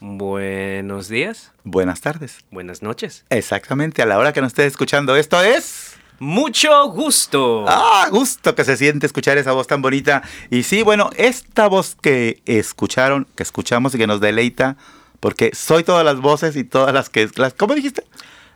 [0.00, 2.38] Buenos días, Buenas tardes.
[2.50, 3.24] buenas noches.
[3.30, 5.96] Exactamente, a la hora que nos esté escuchando esto es...
[6.20, 7.64] Mucho gusto.
[7.68, 8.08] ¡Ah!
[8.10, 10.22] Gusto que se siente escuchar esa voz tan bonita.
[10.50, 14.76] Y sí, bueno, esta voz que escucharon, que escuchamos y que nos deleita,
[15.20, 17.28] porque soy todas las voces y todas las que...
[17.36, 18.02] Las, ¿Cómo dijiste?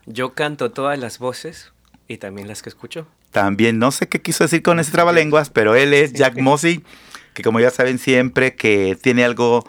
[0.06, 1.72] Yo canto todas las voces
[2.08, 3.06] y también las que escucho.
[3.30, 6.82] También no sé qué quiso decir con ese trabalenguas, pero él es Jack Mossy,
[7.34, 9.64] que como ya saben siempre que tiene algo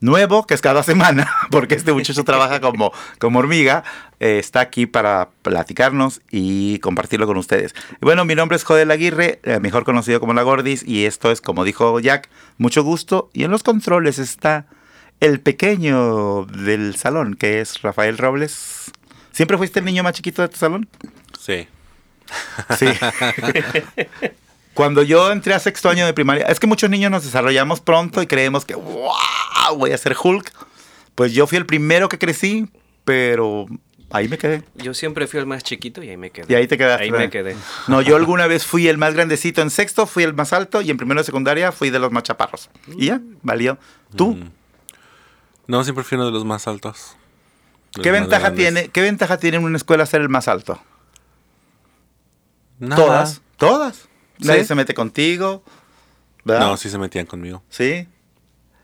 [0.00, 3.84] nuevo, que es cada semana, porque este muchacho trabaja como, como hormiga,
[4.18, 7.74] eh, está aquí para platicarnos y compartirlo con ustedes.
[8.00, 11.30] Y bueno, mi nombre es Joel Aguirre, eh, mejor conocido como La Gordis, y esto
[11.30, 12.28] es, como dijo Jack,
[12.58, 13.30] mucho gusto.
[13.32, 14.66] Y en los controles está
[15.20, 18.90] el pequeño del salón, que es Rafael Robles.
[19.32, 20.88] ¿Siempre fuiste el niño más chiquito de tu salón?
[21.38, 21.68] Sí.
[22.78, 22.86] Sí.
[24.74, 28.22] Cuando yo entré a sexto año de primaria, es que muchos niños nos desarrollamos pronto
[28.22, 30.52] y creemos que, wow, voy a ser Hulk.
[31.14, 32.68] Pues yo fui el primero que crecí,
[33.04, 33.66] pero
[34.10, 34.62] ahí me quedé.
[34.76, 36.46] Yo siempre fui el más chiquito y ahí me quedé.
[36.48, 37.04] Y ahí te quedaste.
[37.04, 37.56] Ahí me quedé.
[37.88, 40.90] No, yo alguna vez fui el más grandecito en sexto, fui el más alto y
[40.90, 42.70] en primero de secundaria fui de los más chaparros.
[42.96, 43.78] Y ya, valió.
[44.16, 44.34] ¿Tú?
[44.34, 44.50] Mm.
[45.66, 47.16] No, siempre fui uno de los más altos.
[47.92, 48.64] ¿Qué más ventaja, grandes.
[48.64, 50.80] tiene, ¿Qué ventaja tiene en una escuela ser el más alto?
[52.78, 52.96] Nada.
[52.96, 53.42] Todas.
[53.56, 54.09] Todas.
[54.42, 54.68] Nadie ¿Sí?
[54.68, 55.62] se mete contigo.
[56.44, 56.68] ¿verdad?
[56.68, 57.62] No, sí se metían conmigo.
[57.68, 58.06] ¿Sí?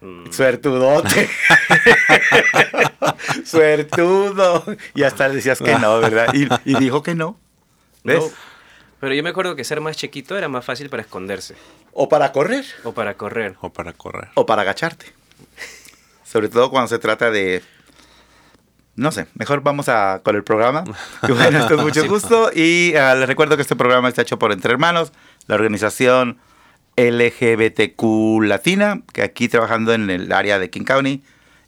[0.00, 0.30] Mm.
[0.30, 1.28] Suertudote.
[3.44, 4.64] Suertudo.
[4.94, 6.32] Y hasta decías que no, ¿verdad?
[6.34, 7.38] Y, y dijo que no.
[8.04, 8.22] ¿Ves?
[8.22, 8.30] No,
[9.00, 11.54] pero yo me acuerdo que ser más chiquito era más fácil para esconderse
[11.92, 12.64] O para correr.
[12.84, 13.56] o para correr.
[13.60, 14.28] O para correr.
[14.34, 15.06] O para agacharte.
[16.24, 17.62] Sobre todo cuando se trata de...
[18.96, 20.84] No sé, mejor vamos a con el programa.
[21.28, 22.50] Y bueno, esto es mucho gusto.
[22.54, 25.12] Y ah, les recuerdo que este programa está hecho por Entre Hermanos,
[25.46, 26.38] la organización
[26.96, 31.22] LGBTQ Latina, que aquí trabajando en el área de King County.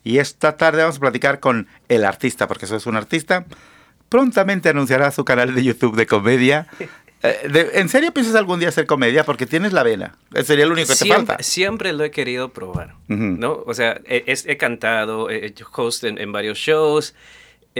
[0.04, 3.44] Y esta tarde vamos a platicar con el artista, porque eso es un artista.
[4.08, 6.66] Prontamente anunciará su canal de YouTube de comedia.
[7.20, 9.24] Eh, de- ¿En serio piensas algún día hacer comedia?
[9.24, 10.14] Porque tienes la vena.
[10.32, 11.42] Ese sería lo único que te Siempre, falta.
[11.42, 12.94] siempre lo he querido probar.
[13.08, 13.54] ¿no?
[13.66, 17.16] O sea, he, cantado, he hecho host en, en varios shows,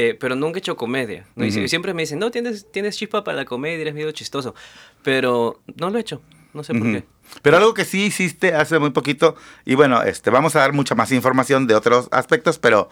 [0.01, 1.27] eh, pero nunca he hecho comedia.
[1.35, 1.45] ¿no?
[1.45, 1.69] Y si- Ujú.
[1.69, 4.55] siempre me dicen, no, tienes, tienes chispa para la comedia, eres medio chistoso.
[5.03, 6.21] Pero no lo he hecho,
[6.55, 7.05] no sé por qué.
[7.43, 10.95] Pero algo que sí hiciste hace muy poquito, y bueno, este, vamos a dar mucha
[10.95, 12.89] más información de otros aspectos, pero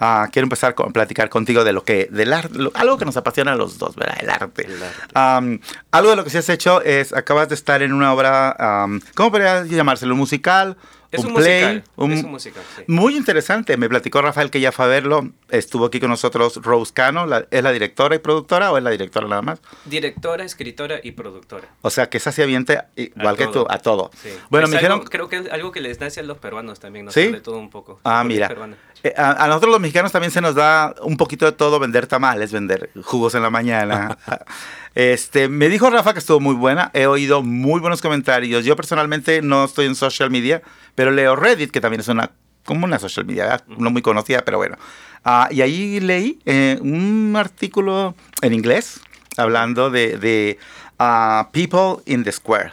[0.00, 3.52] ah, quiero empezar con platicar contigo de lo que, del arte, algo que nos apasiona
[3.52, 4.16] a los dos, ¿verdad?
[4.20, 4.66] El arte.
[4.66, 4.96] El arte.
[5.14, 5.60] Am,
[5.90, 9.00] algo de lo que sí has hecho es, acabas de estar en una obra, am,
[9.14, 10.12] ¿cómo podría llamárselo?
[10.14, 10.76] ¿Un musical?
[11.10, 11.62] Es un, play?
[11.62, 12.82] musical, un- es un musical, sí.
[12.86, 16.92] Muy interesante, me platicó Rafael que ya fue a verlo, estuvo aquí con nosotros Rose
[16.92, 19.58] Cano, la- ¿es la directora y productora o es la directora nada más?
[19.86, 21.66] Directora, escritora y productora.
[21.80, 23.64] O sea, que esa se avienta igual que todo.
[23.64, 24.10] tú, a todo.
[24.22, 24.28] Sí.
[24.50, 25.08] Bueno, Es me algo- dijeron...
[25.08, 27.10] creo que es algo que les nace a los peruanos también, ¿no?
[27.10, 27.24] ¿Sí?
[27.24, 28.00] Sobre todo un poco.
[28.04, 28.46] Ah, mira.
[28.48, 28.76] peruana.
[29.02, 32.06] Eh, A, a nosotros los mexicanos también se nos da un poquito de todo vender
[32.06, 34.18] tamales, vender jugos en la mañana.
[34.94, 36.90] este, me dijo Rafa que estuvo muy buena.
[36.94, 38.64] He oído muy buenos comentarios.
[38.64, 40.62] Yo personalmente no estoy en social media,
[40.94, 42.30] pero leo Reddit, que también es una
[42.64, 44.76] como una social media, no muy conocida, pero bueno.
[45.24, 49.00] Ah, y ahí leí eh, un artículo en inglés
[49.38, 50.58] hablando de, de
[50.98, 52.72] ah, People in the Square.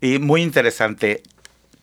[0.00, 1.24] Y muy interesante.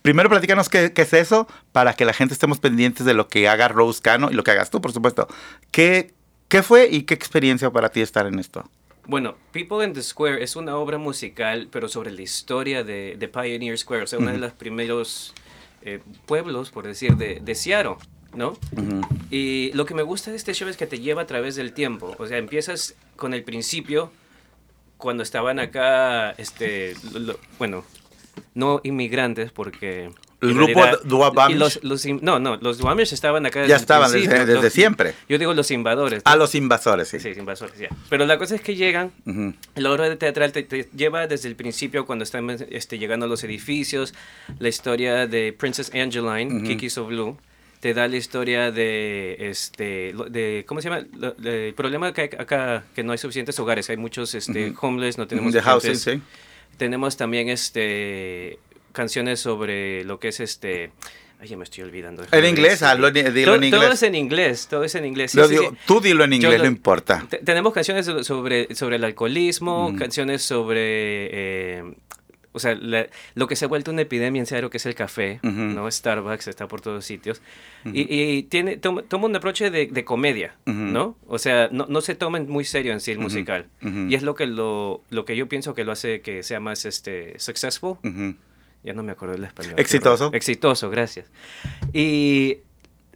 [0.03, 3.47] Primero platícanos qué, qué es eso para que la gente estemos pendientes de lo que
[3.49, 5.27] haga Rose Cano y lo que hagas tú, por supuesto.
[5.71, 6.13] ¿Qué,
[6.49, 8.69] qué fue y qué experiencia para ti estar en esto?
[9.05, 13.27] Bueno, People in the Square es una obra musical, pero sobre la historia de, de
[13.27, 15.33] Pioneer Square, o sea, uno de los primeros
[15.81, 17.95] eh, pueblos, por decir, de, de Seattle,
[18.33, 18.57] ¿no?
[19.29, 21.73] Y lo que me gusta de este show es que te lleva a través del
[21.73, 22.15] tiempo.
[22.17, 24.11] O sea, empiezas con el principio,
[24.97, 27.83] cuando estaban acá, este, lo- bueno,
[28.53, 30.11] no inmigrantes, porque...
[30.41, 31.55] El grupo Duwamish.
[31.57, 35.13] los, los no, no, los Duwamish estaban acá Ya el estaban desde- desde los- siempre.
[35.29, 36.21] Yo digo los invadores.
[36.25, 37.19] A los invasores, sí.
[37.21, 37.87] Sí, invasores, ya.
[38.09, 39.53] Pero la cosa es que llegan Ujú.
[39.75, 43.29] la obra de teatral te, te lleva desde el principio cuando están este, llegando a
[43.29, 44.13] los edificios,
[44.59, 46.67] la historia de Princess Angeline, Ujú.
[46.67, 47.37] Kiki So Blue,
[47.79, 51.05] te da la historia de, este, de ¿cómo se llama?
[51.45, 55.25] El problema que hay acá, que no hay suficientes hogares, hay muchos este, homeless, no
[55.25, 56.21] tenemos De housing, sí.
[56.77, 58.57] Tenemos también este,
[58.91, 60.91] canciones sobre lo que es este...
[61.39, 62.23] Ay, ya me estoy olvidando.
[62.31, 63.93] En inglés, en- dilo todo, en todo inglés.
[63.95, 65.31] es en inglés, todo es en inglés.
[65.31, 65.77] sí, Lo sí, digo- sí.
[65.85, 67.25] Tú dilo en inglés, lo- no importa.
[67.29, 69.97] Te- tenemos canciones so- sobre, sobre el alcoholismo, Mm.
[69.97, 71.83] canciones sobre, eh,
[72.53, 74.95] o sea, la- lo que se ha vuelto una epidemia en Seattle, que es el
[74.95, 75.51] café, Ujú.
[75.51, 75.91] ¿no?
[75.91, 77.41] Starbucks está por todos sitios.
[77.85, 80.75] Y, y tiene, toma, toma un approach de, de comedia, Ujú.
[80.77, 81.17] ¿no?
[81.27, 83.65] O sea, no, no se toma muy serio en sí el musical.
[83.81, 86.85] Y es lo que, lo, lo que yo pienso que lo hace que sea más
[86.85, 87.97] este, successful.
[88.83, 89.75] Ya no me acuerdo el español.
[89.77, 90.29] Exitoso.
[90.33, 91.31] Exitoso, gracias.
[91.93, 92.57] Y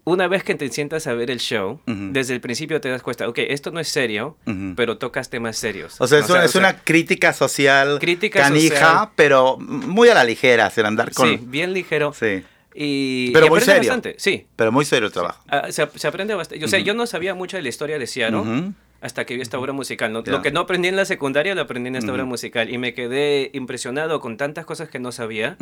[0.09, 2.09] una vez que te sientas a ver el show, Ujú.
[2.13, 4.73] desde el principio te das cuenta, ok, esto no es serio, Ujú.
[4.77, 5.97] pero tocas temas serios.
[5.99, 6.35] O sea, es, ¿no?
[6.35, 9.09] una, es o sea, una crítica social Crítica canija, social.
[9.17, 11.27] pero muy a la ligera, sin andar con...
[11.29, 12.13] Sí, bien ligero.
[12.13, 12.41] Sí,
[12.73, 13.79] Y, Pero y muy serio.
[13.81, 14.47] bastante, sí.
[14.55, 15.43] pero muy serio el trabajo.
[15.49, 16.63] Ah, se, se aprende bastante.
[16.63, 16.85] O sea, Ujú.
[16.87, 18.73] yo no sabía mucho de la historia de Ujú.
[19.01, 20.13] hasta que vi esta obra musical.
[20.13, 20.23] ¿no?
[20.23, 20.31] Ya.
[20.31, 22.69] Lo que no aprendí en la secundaria lo aprendí en esta obra musical.
[22.69, 25.57] Y me quedé impresionado con tantas cosas que no sabía.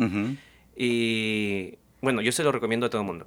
[0.76, 3.26] Y bueno, yo se lo recomiendo a todo el mundo.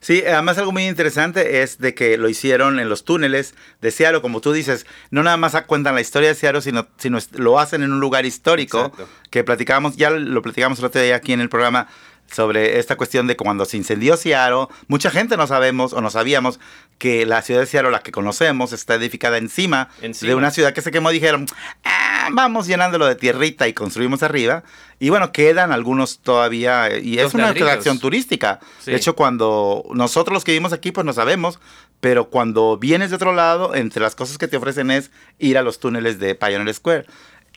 [0.00, 4.20] Sí, además algo muy interesante es de que lo hicieron en los túneles de Seattle,
[4.20, 7.82] como tú dices, no nada más cuentan la historia de Seattle, sino, sino lo hacen
[7.82, 9.08] en un lugar histórico, Exacto.
[9.30, 11.88] que platicábamos, ya lo platicamos el otro día aquí en el programa,
[12.30, 16.58] sobre esta cuestión de cuando se incendió Seattle, mucha gente no sabemos o no sabíamos
[16.98, 20.28] que la ciudad de Seattle, la que conocemos, está edificada encima, Encima.
[20.30, 21.46] de una ciudad que se quemó, dijeron,
[21.84, 24.64] "Ah, vamos llenándolo de tierrita y construimos arriba,
[24.98, 27.68] y bueno, quedan algunos todavía, y es una ladrillos.
[27.68, 28.60] atracción turística.
[28.80, 28.90] Sí.
[28.90, 31.60] De hecho, cuando nosotros los que vivimos aquí, pues no sabemos,
[32.00, 35.62] pero cuando vienes de otro lado, entre las cosas que te ofrecen es ir a
[35.62, 37.06] los túneles de Pioneer Square.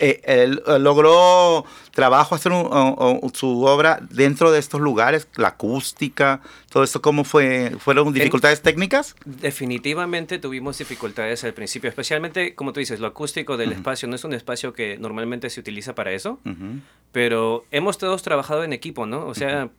[0.02, 5.28] Eh, él eh, logró trabajo, hacer un- o- o- su obra dentro de estos lugares,
[5.36, 6.40] la acústica,
[6.72, 7.72] todo esto, ¿cómo fue?
[7.80, 9.16] ¿Fueron dificultades técnicas?
[9.26, 14.08] Definitivamente tuvimos dificultades al principio, especialmente, como tú dices, lo acústico del espacio.
[14.08, 16.80] No es un espacio que normalmente se utiliza para eso, Ujú.
[17.12, 19.26] pero hemos todos trabajado en equipo, ¿no?
[19.26, 19.70] O sea,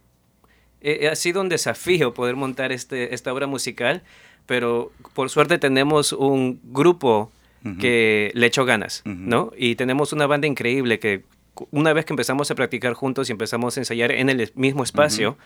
[0.83, 4.03] eh, ha sido un desafío poder montar este, esta obra musical,
[4.47, 7.31] pero por suerte tenemos un grupo
[7.79, 9.03] Que le echó ganas.
[9.05, 9.53] ¿no?
[9.57, 11.25] Y tenemos una banda increíble que
[11.71, 15.37] una vez que empezamos a practicar juntos y empezamos a ensayar en el mismo espacio,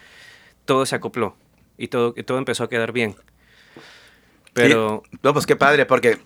[0.64, 1.34] todo se acopló
[1.76, 3.16] y todo, todo empezó a quedar bien.
[4.52, 5.18] Pero Sí.
[5.22, 6.18] No, pues qué padre, porque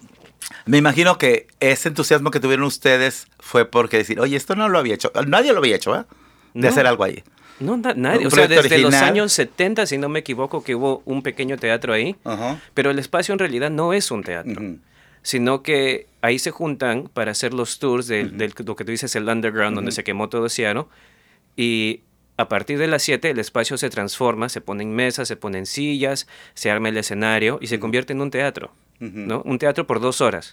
[0.66, 4.78] me imagino que ese entusiasmo que tuvieron ustedes fue porque decir, oye, esto no lo
[4.78, 6.04] había hecho, nadie lo había hecho, ¿eh?
[6.54, 6.68] De No.
[6.68, 7.22] hacer algo ahí.
[7.60, 11.02] no, na- nadie, o sea, desde los años 70, si no me equivoco, que hubo
[11.06, 12.14] un pequeño teatro ahí,
[12.74, 14.62] pero el espacio en realidad no es un teatro.
[15.28, 19.14] Sino que ahí se juntan para hacer los tours del, del- lo que tú dices,
[19.14, 20.84] el underground, donde se quemó todo Seattle.
[21.54, 22.00] Y
[22.38, 26.26] a partir de las 7 el espacio se transforma, se ponen mesas, se ponen sillas,
[26.54, 28.72] se arma el escenario y se convierte en un teatro.
[29.00, 29.42] ¿no?
[29.44, 30.50] Un teatro por dos horas.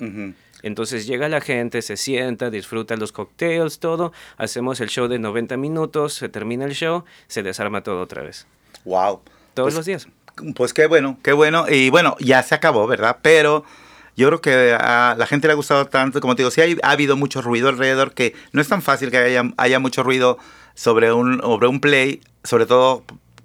[0.62, 4.12] Entonces llega la gente, se sienta, disfruta los cocktails, todo.
[4.38, 8.46] Hacemos el show de 90 minutos, se termina el show, se desarma todo otra vez.
[8.84, 9.22] Wow.
[9.54, 10.08] Todos Pues- los días.
[10.54, 11.66] Pues qué bueno, qué bueno.
[11.70, 13.20] Y bueno, ya se acabó, ¿verdad?
[13.22, 13.64] Pero
[14.16, 16.22] yo creo que a la gente le ha gustado tanto.
[16.22, 19.12] Como te digo, sí hay- ha habido mucho ruido alrededor, que no es tan fácil
[19.12, 20.38] que haya, haya mucho ruido
[20.74, 23.04] sobre un, sobre un play, sobre todo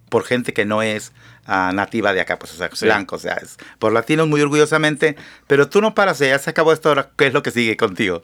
[0.08, 1.12] por gente que no es
[1.46, 2.84] ah, nativa de acá, pues, o sea, Sí.
[2.84, 5.16] blanco, o sea, es por latinos muy orgullosamente.
[5.48, 8.22] Pero tú no paras, ya se acabó esto ahora, ¿qué es lo que sigue contigo?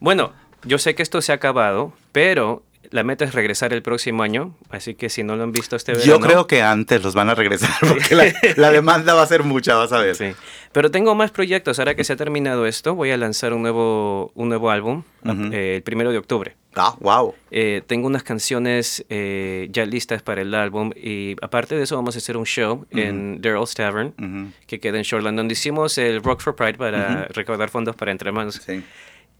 [0.00, 0.32] Bueno,
[0.64, 2.64] yo sé que esto se ha acabado, pero
[2.94, 5.94] la meta es regresar el próximo año, así que si no lo han visto este
[5.94, 6.06] verano...
[6.06, 9.42] Yo creo que antes los van a regresar, porque la, la demanda va a ser
[9.42, 10.14] mucha, vas a ver.
[10.14, 10.26] Sí.
[10.70, 11.80] Pero tengo más proyectos.
[11.80, 15.74] Ahora que se ha terminado esto, voy a lanzar un nuevo, un nuevo álbum eh,
[15.78, 16.54] el primero de octubre.
[16.76, 17.34] Ah, wow.
[17.50, 22.14] Eh, tengo unas canciones eh, ya listas para el álbum y aparte de eso vamos
[22.14, 26.42] a hacer un show en Daryl's Tavern que queda en Shoreland donde hicimos el Rock
[26.42, 28.62] for Pride para recaudar fondos para Entre Manos.
[28.64, 28.84] Sí.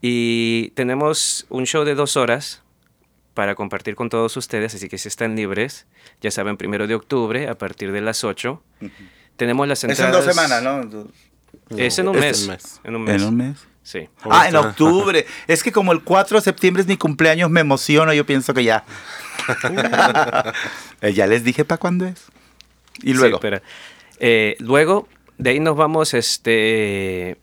[0.02, 2.63] Y tenemos un show de dos horas
[3.34, 5.86] para compartir con todos ustedes, así que si están libres,
[6.20, 8.62] ya saben, primero de octubre a partir de las 8.
[9.36, 10.14] Tenemos las Es entradas...
[10.14, 11.04] en dos semanas, ¿no?
[11.76, 12.80] Es en un Es mes.
[12.84, 13.22] En un mes.
[13.22, 13.58] ¿En un mes?
[13.82, 14.08] Sí.
[14.30, 15.26] Ah, en octubre.
[15.46, 18.12] Es que como el 4 de septiembre es mi cumpleaños, me emociono.
[18.14, 18.84] Yo pienso que ya.
[21.00, 22.22] Eh, ya les dije para cuándo es.
[23.02, 23.36] Y Sí, luego.
[23.36, 23.62] espera.
[24.20, 27.36] Eh, luego, de ahí nos vamos este,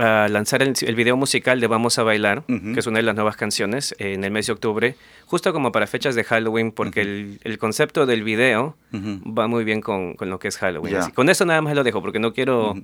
[0.00, 2.72] a lanzar el, el video musical de Vamos a Bailar, Ujú.
[2.72, 5.72] que es una de las nuevas canciones, eh, en el mes de octubre, justo como
[5.72, 9.34] para fechas de Halloween, porque el, el concepto del video Ujú.
[9.34, 10.94] va muy bien con, con lo que es Halloween.
[10.94, 11.00] Ya.
[11.00, 12.74] Así- Con eso nada más lo dejo, porque no quiero,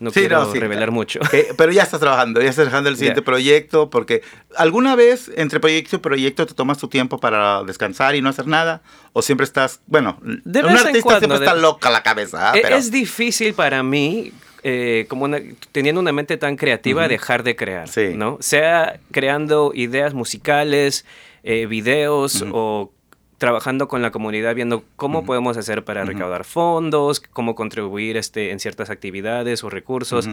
[0.00, 0.92] no Sí, quiero no, sí, revelar claro.
[0.92, 1.20] mucho.
[1.32, 3.24] Eh, pero ya estás trabajando, ya estás trabajando el siguiente Ya.
[3.24, 4.22] proyecto, porque
[4.56, 8.46] alguna vez entre proyecto y proyecto te tomas tu tiempo para descansar y no hacer
[8.46, 12.50] nada, o siempre estás, bueno, De un artista cuando, siempre de- está loca la cabeza,
[12.52, 12.56] ¿ah?
[12.56, 15.40] E- pero Es difícil para mí, eh, como una-
[15.72, 18.12] teniendo una mente tan creativa, dejar de crear, Sí.
[18.14, 18.38] ¿no?
[18.40, 21.04] Sea creando ideas musicales,
[21.44, 22.92] eh, videos o
[23.38, 28.58] trabajando con la comunidad, viendo cómo podemos hacer para recaudar fondos, cómo contribuir este, en
[28.58, 30.28] ciertas actividades o recursos.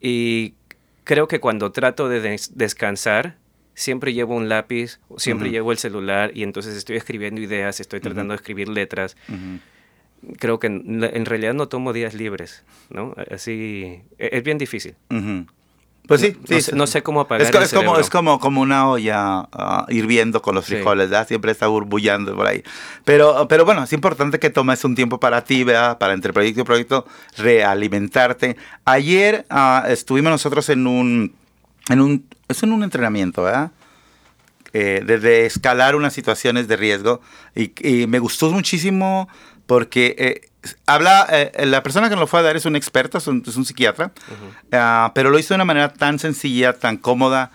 [0.00, 0.54] Y
[1.04, 3.36] creo que cuando trato de des- descansar,
[3.74, 8.32] siempre llevo un lápiz, siempre llevo el celular y entonces estoy escribiendo ideas, estoy tratando
[8.32, 9.16] de escribir letras.
[10.38, 13.14] Creo que en, realidad no tomo días libres, ¿no?
[13.30, 14.94] Así, e- es bien difícil.
[16.06, 18.40] Pues sí, no, sí, no sé cómo apagar Es, co- el es como, es como,
[18.40, 21.28] como una olla ah, hirviendo con los frijoles, ¿verdad?
[21.28, 22.62] Siempre está burbullando por ahí.
[23.04, 25.98] Pero, pero bueno, es importante que tomes un tiempo para ti, ¿verdad?
[25.98, 27.06] Para entre proyecto y proyecto,
[27.36, 28.56] realimentarte.
[28.86, 31.34] Ayer ah, estuvimos nosotros en un,
[31.90, 33.70] en un, es en un entrenamiento, ¿verdad?
[34.72, 37.20] eh, escalar unas situaciones de riesgo
[37.54, 39.28] y, y me gustó muchísimo
[39.68, 43.18] porque eh, habla, eh, la persona que nos lo fue a dar es un experto,
[43.18, 44.10] es un, es un psiquiatra,
[44.72, 47.52] ah, pero lo hizo de una manera tan sencilla, tan cómoda.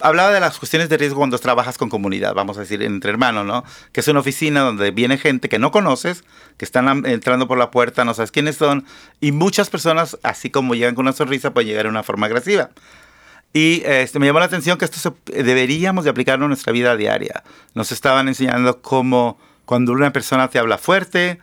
[0.00, 3.46] Hablaba de las cuestiones de riesgo cuando trabajas con comunidad, vamos a decir, entre hermanos,
[3.46, 3.62] ¿no?
[3.92, 6.24] Que es una oficina donde viene gente que no conoces,
[6.56, 8.84] que están entrando por la puerta, no sabes quiénes son,
[9.20, 12.70] y muchas personas, así como llegan con una sonrisa, pueden llegar de una forma agresiva.
[13.52, 16.96] Y este, me llamó la atención que esto se- deberíamos de aplicarlo en nuestra vida
[16.96, 17.44] diaria.
[17.74, 21.38] Nos estaban enseñando cómo cuando una persona te habla fuerte,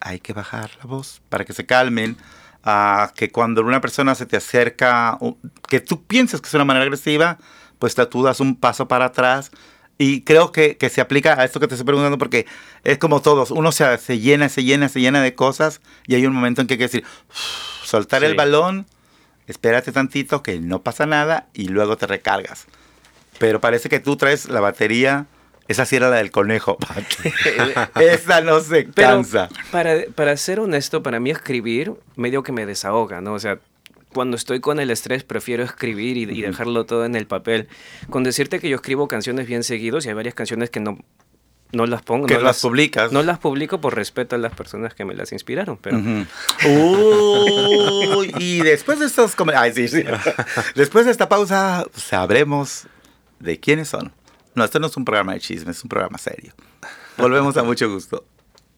[0.00, 2.16] hay que bajar la voz para que se calmen.
[2.64, 5.36] Ah, que cuando una persona se te acerca, o-
[5.68, 7.38] que tú piensas que es una manera agresiva,
[7.80, 9.50] pues tú das un paso para atrás.
[9.98, 12.46] Y creo que, que se aplica a esto que te estoy preguntando porque
[12.84, 16.24] es como todos, uno se, se llena, se llena, se llena de cosas y hay
[16.26, 17.04] un momento en que hay que decir,
[17.84, 18.26] soltar Sí.
[18.26, 18.86] el balón,
[19.46, 22.66] espérate tantito que no pasa nada y luego te recargas.
[23.38, 25.26] Pero parece que tú traes la batería,
[25.68, 26.78] esa sí era la del conejo.
[28.00, 29.48] esa no se Pero cansa.
[29.70, 33.34] para, para ser honesto, para mí escribir medio que me desahoga, ¿no?
[33.34, 33.58] O sea,
[34.12, 37.68] cuando estoy con el estrés prefiero escribir y, y dejarlo todo en el papel.
[38.10, 40.98] Con decirte que yo escribo canciones bien seguidos y hay varias canciones que no,
[41.72, 42.26] no las pongo.
[42.26, 43.12] Que no las publicas.
[43.12, 45.98] No las publico por respeto a las personas que me las inspiraron, pero...
[45.98, 46.26] Ujú.
[48.18, 50.04] Uy, y después de estos ay, sí, sí.
[50.74, 52.86] Después de esta pausa sabremos
[53.40, 54.12] de quiénes son.
[54.54, 56.52] No, esto no es un programa de chismes, es un programa serio.
[57.16, 58.26] Volvemos a mucho gusto.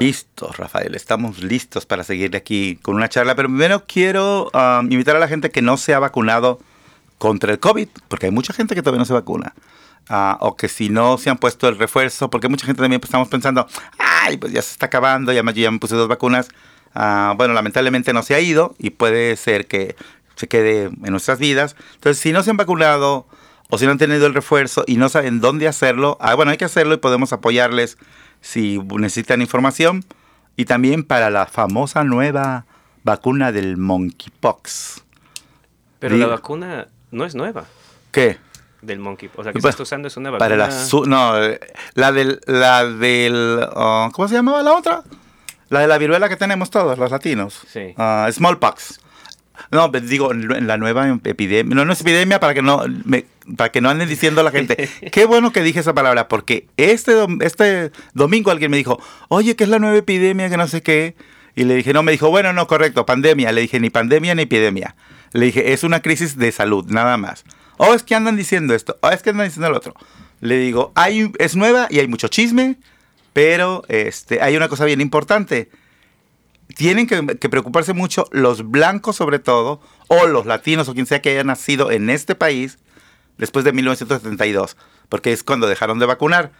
[0.00, 5.16] Listos, Rafael, estamos listos para seguir aquí con una charla, pero primero quiero um, invitar
[5.16, 6.60] a la gente que no se ha vacunado
[7.18, 9.54] contra el COVID, porque hay mucha gente que todavía no se vacuna.
[10.08, 13.08] Ah, o que si no se han puesto el refuerzo, porque mucha gente también pues,
[13.08, 13.66] estamos pensando,
[13.98, 16.48] ay, pues ya se está acabando, ya me, ya me puse dos vacunas.
[16.94, 19.96] Ah, bueno, lamentablemente no se ha ido y puede ser que
[20.36, 21.74] se quede en nuestras vidas.
[21.94, 23.26] Entonces, si no se han vacunado
[23.68, 26.56] o si no han tenido el refuerzo y no saben dónde hacerlo, ah, bueno, hay
[26.56, 27.98] que hacerlo y podemos apoyarles
[28.40, 30.04] si necesitan información.
[30.56, 32.66] Y también para la famosa nueva
[33.04, 35.02] vacuna del monkeypox.
[36.00, 37.64] Pero la vacuna no es nueva
[38.10, 38.38] ¿Qué?
[38.82, 39.30] del monkey.
[39.36, 40.38] O sea, que se Pues, está usando es una vacuna...
[40.44, 41.60] Para la su- no, eh,
[41.94, 45.02] la del la del ah, ¿cómo se llamaba la otra?
[45.68, 47.60] La de la viruela que tenemos todos los latinos.
[47.68, 47.94] Sí.
[47.96, 49.00] Ah, smallpox.
[49.70, 51.74] No, pues, digo, en la nueva epidemia.
[51.74, 54.88] No, no es epidemia para que no, me- para que no anden diciendo la gente.
[55.12, 59.64] Qué bueno que dije esa palabra, porque este, este domingo alguien me dijo, oye, ¿qué
[59.64, 60.48] es la nueva epidemia?
[60.50, 61.14] Que no sé qué.
[61.54, 63.50] Y le dije, no, me dijo, bueno, no, correcto, pandemia.
[63.52, 64.94] Le dije, ni pandemia ni epidemia.
[65.32, 67.44] Le dije, es una crisis de salud, nada más.
[67.78, 69.94] O es que andan diciendo esto, o es que andan diciendo lo otro.
[70.40, 72.76] Le digo, hay, es nueva y hay mucho chisme,
[73.32, 75.70] pero este, hay una cosa bien importante
[76.78, 81.20] tienen que, que preocuparse mucho los blancos sobre todo, o los latinos o quien sea
[81.20, 82.78] que haya nacido en este país
[83.36, 84.76] después de 1972,
[85.08, 86.52] porque es cuando dejaron de vacunar.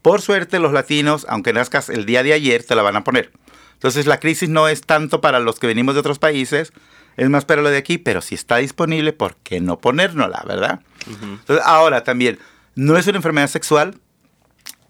[0.00, 3.32] Por suerte los latinos, aunque nazcas el día de ayer, te la van a poner.
[3.72, 6.72] Entonces la crisis no es tanto para los que venimos de otros países,
[7.16, 10.82] es más para lo de aquí, pero si está disponible, ¿por qué no ponérnosla, verdad?
[11.08, 12.38] Entonces, ahora también,
[12.76, 13.98] no es una enfermedad sexual,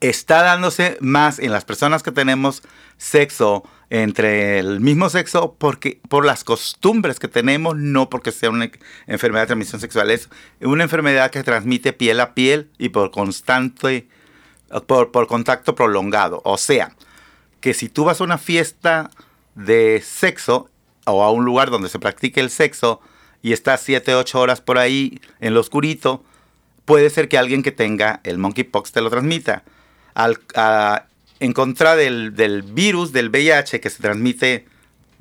[0.09, 2.63] está dándose más en las personas que tenemos
[2.97, 8.71] sexo entre el mismo sexo porque por las costumbres que tenemos, no porque sea una
[9.07, 10.29] enfermedad de transmisión sexual, es
[10.61, 14.09] una enfermedad que transmite piel a piel y por constante,
[14.87, 16.43] por, por contacto prolongado.
[16.45, 16.95] O sea,
[17.61, 19.11] que si tú vas a una fiesta
[19.55, 20.69] de sexo
[21.07, 23.01] o a un lugar donde se practique el sexo
[23.43, 26.25] y estás 7, 8 horas por ahí en lo oscurito,
[26.85, 29.63] puede ser que alguien que tenga el monkeypox te lo transmita.
[30.15, 31.05] Al, a-
[31.41, 34.67] en contra del, del virus del VIH que se transmite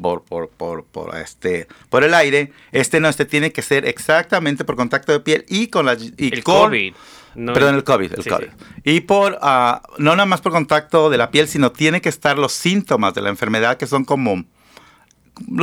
[0.02, 4.64] por, por, por, por, este, por el aire, este no, este tiene que ser exactamente
[4.66, 5.94] por contacto de piel y con la...
[5.96, 6.94] Y El con- COVID.
[7.36, 8.46] no Perdón, el COVID, el Sí, COVID.
[8.46, 8.82] sí.
[8.84, 12.38] Y por, ah, no nada más por contacto de la piel, sino tiene que estar
[12.38, 14.44] los síntomas de la enfermedad que son como,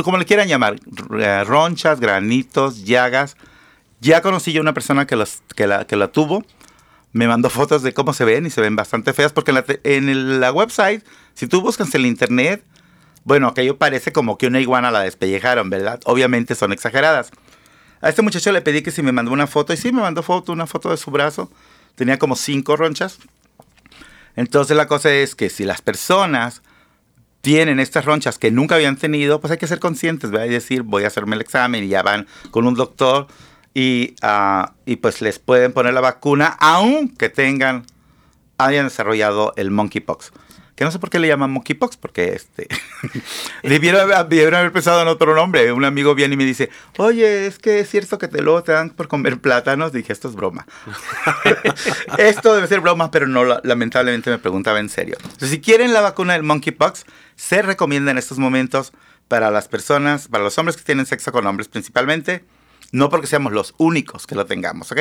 [0.03, 0.75] como le quieran llamar,
[1.11, 3.37] r- ronchas, granitos, llagas.
[3.99, 6.43] Ya conocí yo una persona que, las, que, la, que la tuvo.
[7.13, 9.65] Me mandó fotos de cómo se ven y se ven bastante feas porque en la,
[9.83, 11.03] en el- la website,
[11.33, 12.63] si tú buscas en el internet,
[13.23, 15.99] bueno, aquello parece como que una iguana la despellejaron, ¿verdad?
[16.05, 17.31] Obviamente son exageradas.
[18.01, 20.23] A este muchacho le pedí que si me mandó una foto, y sí me mandó
[20.23, 21.51] foto, una foto de su brazo.
[21.95, 23.19] Tenía como cinco ronchas.
[24.35, 26.61] Entonces la cosa es que si las personas
[27.41, 30.45] tienen estas ronchas que nunca habían tenido, pues hay que ser conscientes, ¿verdad?
[30.45, 33.27] Y decir, voy a hacerme el examen y ya van con un doctor
[33.73, 37.85] y, ah, y pues les pueden poner la vacuna aunque tengan,
[38.57, 40.31] hayan desarrollado el monkeypox.
[40.75, 42.67] Que no sé por qué le llaman monkeypox, porque este,
[43.63, 45.71] debieron, haber- pensado en otro nombre.
[45.71, 48.71] Un amigo viene y me dice, oye, es que es cierto que te lo te
[48.71, 49.91] dan por comer plátanos.
[49.91, 50.65] Dije, esto es broma.
[52.17, 55.17] esto debe ser broma, pero no, la- lamentablemente me preguntaba en serio.
[55.21, 58.91] Entonces, si quieren la vacuna del monkeypox, se recomienda en estos momentos
[59.27, 62.43] para las personas, para los hombres que tienen sexo con hombres principalmente,
[62.91, 64.99] no porque seamos los únicos que lo tengamos, ¿ok?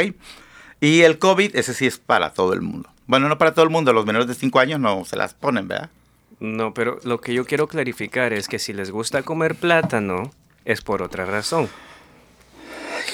[0.81, 2.91] Y el COVID, ese sí es para todo el mundo.
[3.07, 5.69] Bueno, no para todo el mundo, los menores de 5 años no se las ponen,
[5.69, 5.91] ¿verdad?
[6.39, 10.31] No, pero lo que yo quiero clarificar es que si les gusta comer plátano,
[10.65, 11.69] es por otra razón.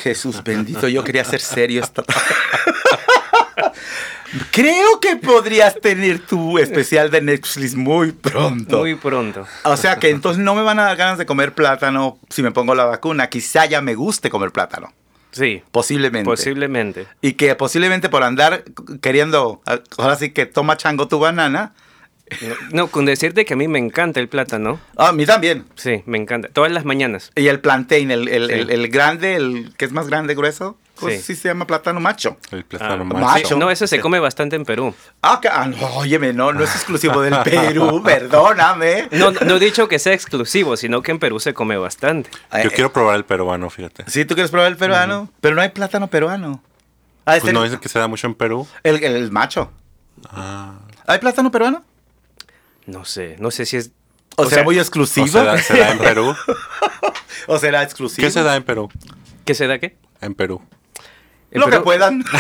[0.03, 2.05] Jesús bendito, yo quería ser serio esta
[4.51, 8.79] Creo que podrías tener tu especial de Netflix muy pronto.
[8.79, 9.47] Muy pronto.
[9.65, 12.51] O sea que entonces no me van a dar ganas de comer plátano si me
[12.53, 13.29] pongo la vacuna.
[13.29, 14.93] Quizá ya me guste comer plátano.
[15.33, 16.25] Sí, Posiblemente.
[16.25, 17.07] posiblemente.
[17.21, 18.65] Y que posiblemente por andar
[19.03, 19.61] queriendo,
[19.99, 21.75] ahora sí que toma chango tu banana.
[22.41, 24.81] No, no, con decirte que a mí me encanta el plátano.
[24.97, 25.65] Ah, a mí también.
[25.77, 26.49] Sí, me encanta.
[26.49, 27.31] Todas las mañanas.
[27.37, 28.53] Y el plantain, el, el, Sí.
[28.55, 30.77] el- el grande, el que es más grande, grueso.
[30.99, 31.35] Pues Sí.
[31.35, 32.39] sí se llama plátano macho.
[32.51, 33.19] El plátano Ah, macho.
[33.27, 33.57] macho.
[33.59, 34.95] No, ese se come bastante en Perú.
[35.23, 39.09] Ah, que- ah, no, óyeme, no, no es exclusivo del Perú, perdóname.
[39.13, 42.31] No, no he dicho que sea exclusivo, sino que en Perú se come bastante.
[42.53, 44.05] Yo Eh, quiero probar el peruano, fíjate.
[44.09, 46.63] Sí, tú quieres probar el peruano, pero no hay plátano peruano.
[47.29, 48.67] Ah, Pues este- no dicen que se da mucho en Perú.
[48.83, 49.71] el, el- el macho.
[50.31, 50.79] Ah.
[51.07, 51.85] ¿Hay plátano peruano?
[52.87, 53.91] No sé, no sé si es...
[54.37, 55.27] ¿O, O será sea, muy ¿O exclusivo?
[55.27, 56.35] se da, se da en Perú?
[57.49, 58.25] ¿O será exclusivo?
[58.27, 58.89] ¿Qué se da en Perú?
[59.45, 59.97] ¿Qué se da qué?
[60.21, 60.63] En Perú.
[61.57, 62.25] En Lo que puedan.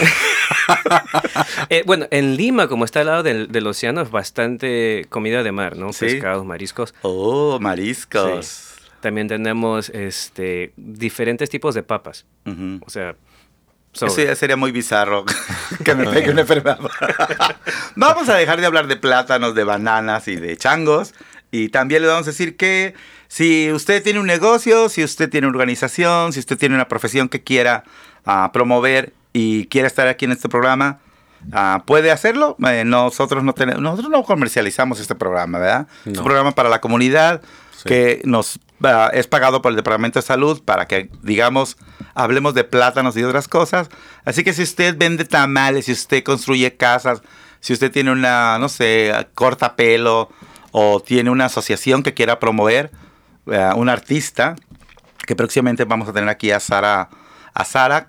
[1.70, 5.52] Eh, bueno, en Lima, como está al lado del, del océano, es bastante comida de
[5.52, 5.92] mar, ¿no?
[5.92, 6.06] Sí.
[6.06, 6.94] Pescados, mariscos.
[7.02, 8.74] Oh, mariscos.
[9.00, 12.24] También tenemos este, diferentes tipos de papas.
[12.80, 13.16] O sea,
[13.92, 15.24] so- Eso ya sería muy bizarro
[15.84, 16.78] que me pegue una enfermedad.
[17.96, 21.14] vamos a dejar de hablar de plátanos, de bananas y de changos.
[21.50, 22.94] Y también le vamos a decir que
[23.28, 27.28] si usted tiene un negocio, si usted tiene una organización, si usted tiene una profesión
[27.28, 27.84] que quiera
[28.26, 30.98] ah, promover y quiere estar aquí en este programa,
[31.52, 32.56] ah, puede hacerlo.
[32.68, 35.86] Eh, nosotros, no tenemos, nosotros no comercializamos este programa, ¿verdad?
[36.04, 36.20] Es No.
[36.20, 37.40] un programa para la comunidad
[37.76, 37.84] Sí.
[37.88, 41.76] que nos ah, es pagado por el Departamento de Salud para que, digamos,
[42.14, 43.88] hablemos de plátanos y otras cosas.
[44.24, 47.20] Así que si usted vende tamales, si usted construye casas,
[47.60, 50.30] si usted tiene una, no sé, corta pelo
[50.72, 52.90] o tiene una asociación que quiera promover,
[53.50, 54.56] eh, un artista,
[55.26, 57.08] que próximamente vamos a tener aquí a Sara,
[57.54, 58.08] a Sara,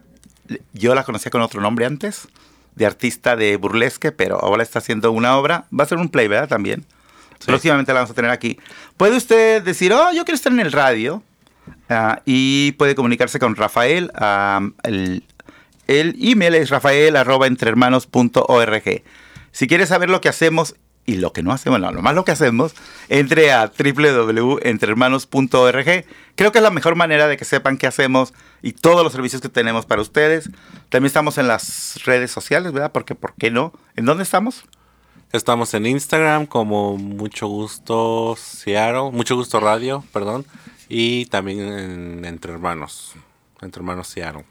[0.73, 2.27] yo la conocía con otro nombre antes,
[2.75, 6.27] de artista de burlesque, pero ahora está haciendo una obra, va a ser un play,
[6.27, 6.47] ¿verdad?
[6.47, 6.85] También.
[7.45, 8.59] Próximamente la vamos a tener aquí.
[8.97, 11.23] Puede usted decir, oh, yo quiero estar en el radio.
[11.89, 14.11] ah, y puede comunicarse con Rafael.
[14.15, 15.23] ah, el,
[15.87, 19.03] el email es rafael.entrehermanos.org.
[19.51, 20.75] Si quiere saber lo que hacemos
[21.07, 22.75] y lo que no hacemos, no, lo más lo que hacemos,
[23.07, 26.05] entre a www.entrehermanos.org.
[26.35, 29.41] Creo que es la mejor manera de que sepan qué hacemos y todos los servicios
[29.41, 30.49] que tenemos para ustedes.
[30.89, 32.91] También estamos en las redes sociales, ¿verdad?
[32.91, 33.71] Porque, ¿por qué no?
[33.95, 34.65] ¿En dónde estamos?
[35.31, 38.35] Estamos en Instagram como Mucho Gusto
[39.13, 40.45] Mucho Gusto Radio, perdón.
[40.89, 43.13] Y también en Entre Hermanos,
[43.61, 44.43] Entre Hermanos Seattle.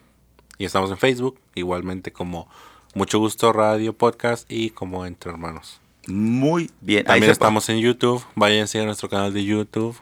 [0.57, 2.49] Y estamos en Facebook, igualmente como
[2.95, 5.83] Mucho Gusto Radio Podcast y como Entre Hermanos.
[6.07, 7.05] Muy bien.
[7.05, 9.97] También estamos en YouTube, váyanse a nuestro canal de YouTube,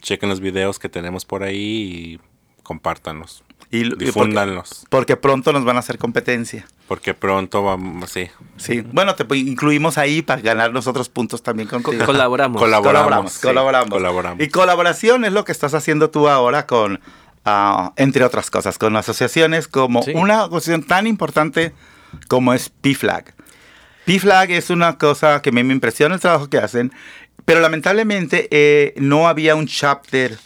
[0.00, 2.20] chequen los videos que tenemos por ahí y
[2.62, 3.44] compártanos.
[3.70, 6.66] Y, y porque, Difúndanlos, porque pronto nos van a hacer competencia.
[6.86, 8.82] porque pronto vamos, sí, Sí.
[8.92, 12.04] Bueno, te incluimos ahí para ganar nosotros puntos también contigo.
[12.04, 12.60] colaboramos.
[12.60, 13.90] Colaboramos, Colaboramos, sí, colaboramos.
[13.90, 14.44] colaboramos.
[14.44, 17.00] Y colaboración es lo que estás haciendo tú ahora con,
[17.44, 20.12] ah, entre otras cosas, con asociaciones como Sí.
[20.14, 21.72] una asociación tan importante
[22.28, 23.34] como es PFLAG.
[24.04, 26.92] P-Flag es una cosa que me, me impresiona el trabajo que hacen,
[27.44, 30.38] pero lamentablemente eh, no había un chapter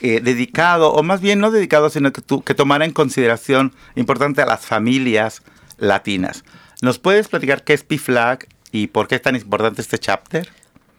[0.00, 4.42] eh, dedicado, o más bien no dedicado, sino que, tu- que tomara en consideración importante
[4.42, 5.42] a las familias
[5.78, 6.44] latinas.
[6.82, 10.48] ¿Nos puedes platicar qué es P-Flag y por qué es tan importante este chapter?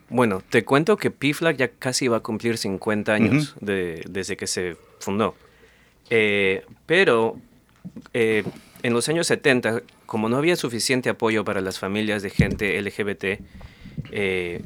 [0.09, 4.45] Bueno, te cuento que PFLAG ya casi va a cumplir 50 años de- desde que
[4.47, 5.35] se fundó.
[6.11, 7.37] Eh, pero
[8.13, 8.43] eh,
[8.85, 13.23] en los años 70, como no había suficiente apoyo para las familias de gente LGBT,
[14.11, 14.61] eh,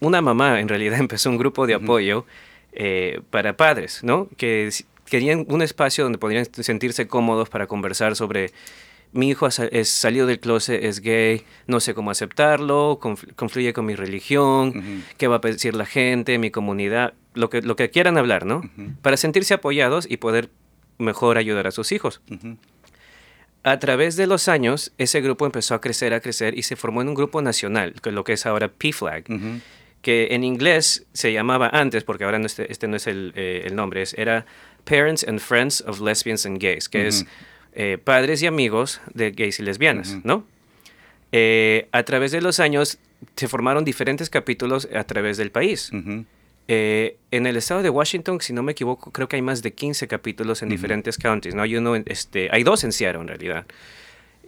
[0.00, 2.26] una mamá en realidad empezó un grupo de apoyo
[2.72, 4.28] eh, para padres, ¿no?
[4.36, 4.70] Que
[5.06, 8.50] querían un espacio donde podrían sentirse cómodos para conversar sobre
[9.12, 13.86] mi hijo es salido del closet, es gay, no sé cómo aceptarlo, confl- confluye con
[13.86, 18.18] mi religión, qué va a decir la gente, mi comunidad, lo que, lo que quieran
[18.18, 18.62] hablar, ¿no?
[19.02, 20.48] Para sentirse apoyados y poder
[20.98, 22.22] mejor ayudar a sus hijos.
[23.64, 27.00] A través de los años, ese grupo empezó a crecer, a crecer y se formó
[27.00, 29.24] en un grupo nacional, que es lo que es ahora PFLAG,
[30.02, 33.62] que en inglés se llamaba antes, porque ahora no este, este no es el, eh,
[33.64, 34.44] el nombre, es, era
[34.84, 37.24] Parents and Friends of Lesbians and Gays, que es
[37.72, 40.46] eh, padres y amigos de gays y lesbianas, ¿no?
[41.32, 42.98] Eh, a través de los años
[43.34, 45.90] se formaron diferentes capítulos a través del país.
[46.66, 49.74] Eh, en el estado de Washington, si no me equivoco, creo que hay más de
[49.74, 51.62] 15 capítulos en diferentes counties, ¿no?
[51.62, 53.66] Hay, uno en- este, hay dos en Seattle, en realidad.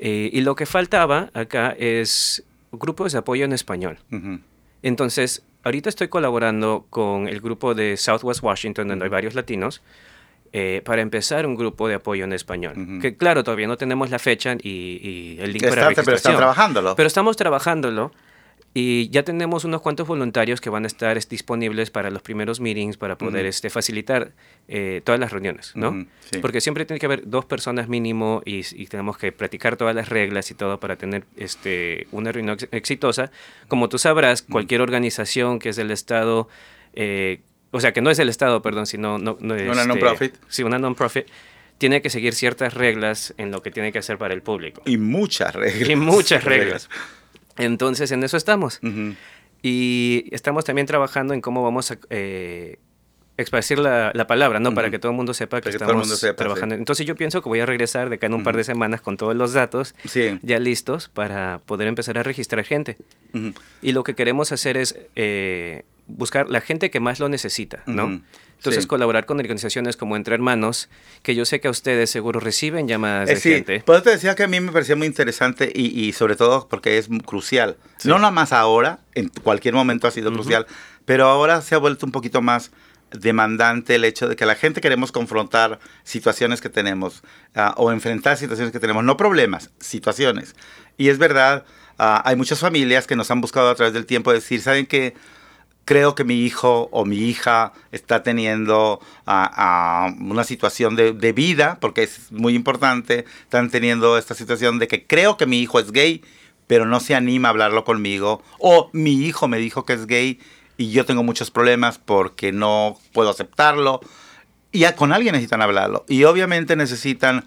[0.00, 3.98] Eh, y lo que faltaba acá es grupos de apoyo en español.
[4.10, 4.40] Ujú.
[4.82, 9.82] Entonces, ahorita estoy colaborando con el grupo de Southwest Washington, donde hay varios latinos,
[10.52, 12.74] eh, para empezar un grupo de apoyo en español.
[12.78, 13.00] Ujú.
[13.00, 14.68] Que claro, todavía no tenemos la fecha y,
[15.02, 16.36] y el link Que para está- pero están registración.
[16.38, 16.96] trabajándolo.
[16.96, 18.12] Pero estamos trabajándolo
[18.78, 22.60] y ya tenemos unos cuantos voluntarios que van a estar es, disponibles para los primeros
[22.60, 24.32] meetings para poder este, facilitar
[24.68, 26.06] eh, todas las reuniones, ¿no?
[26.30, 26.40] Sí.
[26.40, 30.10] Porque siempre tiene que haber dos personas mínimo y, y tenemos que practicar todas las
[30.10, 33.30] reglas y todo para tener este, una reunión ex- exitosa.
[33.68, 36.46] Como tú sabrás, cualquier organización que es del Estado,
[36.92, 39.16] eh, o sea, que no es del Estado, perdón, sino...
[39.18, 40.34] No, no, Una este, non-profit.
[40.48, 41.26] Sí, una non-profit.
[41.78, 44.82] Tiene que seguir ciertas reglas en lo que tiene que hacer para el público.
[44.84, 45.88] Y muchas reglas.
[45.88, 46.90] Y muchas reglas.
[47.58, 48.80] Entonces, en eso estamos.
[49.62, 52.78] Y estamos también trabajando en cómo vamos a eh,
[53.36, 54.72] esparcir la, la palabra, ¿no?
[54.74, 56.74] Para que todo el mundo sepa que estamos sepa, trabajando.
[56.74, 56.78] sí.
[56.78, 59.16] Entonces, yo pienso que voy a regresar de acá en un par de semanas con
[59.16, 60.38] todos los datos Sí.
[60.42, 62.96] ya listos para poder empezar a registrar gente.
[63.82, 68.22] Y lo que queremos hacer es eh, buscar la gente que más lo necesita, ¿no?
[68.58, 68.88] Entonces, Sí.
[68.88, 70.88] colaborar con organizaciones como Entre Hermanos,
[71.22, 73.80] que yo sé que a ustedes seguro reciben llamadas Eh, de sí, gente.
[73.80, 76.66] por eso te decía que a mí me parecía muy interesante y, y sobre todo
[76.68, 77.76] porque es crucial.
[78.04, 80.66] No nada más ahora, en cualquier momento ha sido crucial,
[81.04, 82.70] pero ahora se ha vuelto un poquito más
[83.12, 87.22] demandante el hecho de que la gente queremos confrontar situaciones que tenemos
[87.54, 90.56] ah, o enfrentar situaciones que tenemos, no problemas, situaciones.
[90.96, 91.64] Y es verdad,
[91.98, 95.14] ah, hay muchas familias que nos han buscado a través del tiempo decir, ¿saben qué?
[95.86, 101.78] Creo que mi hijo o mi hija está teniendo ah, ah, una situación de, vida,
[101.80, 105.92] porque es muy importante, están teniendo esta situación de que creo que mi hijo es
[105.92, 106.22] gay,
[106.66, 110.40] pero no se anima a hablarlo conmigo, o mi hijo me dijo que es gay
[110.76, 114.00] y yo tengo muchos problemas porque no puedo aceptarlo,
[114.72, 117.44] y ya con alguien necesitan hablarlo, y obviamente necesitan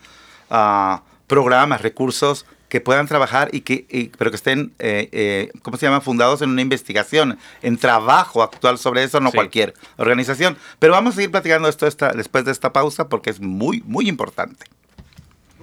[0.49, 5.75] ah, programas, recursos que puedan trabajar y que y- pero que estén eh, eh, ¿cómo
[5.77, 6.01] se llama?
[6.01, 9.35] fundados en una investigación en trabajo actual sobre eso no Sí.
[9.37, 13.39] cualquier organización pero vamos a seguir platicando esto esta, después de esta pausa porque es
[13.41, 14.65] muy muy importante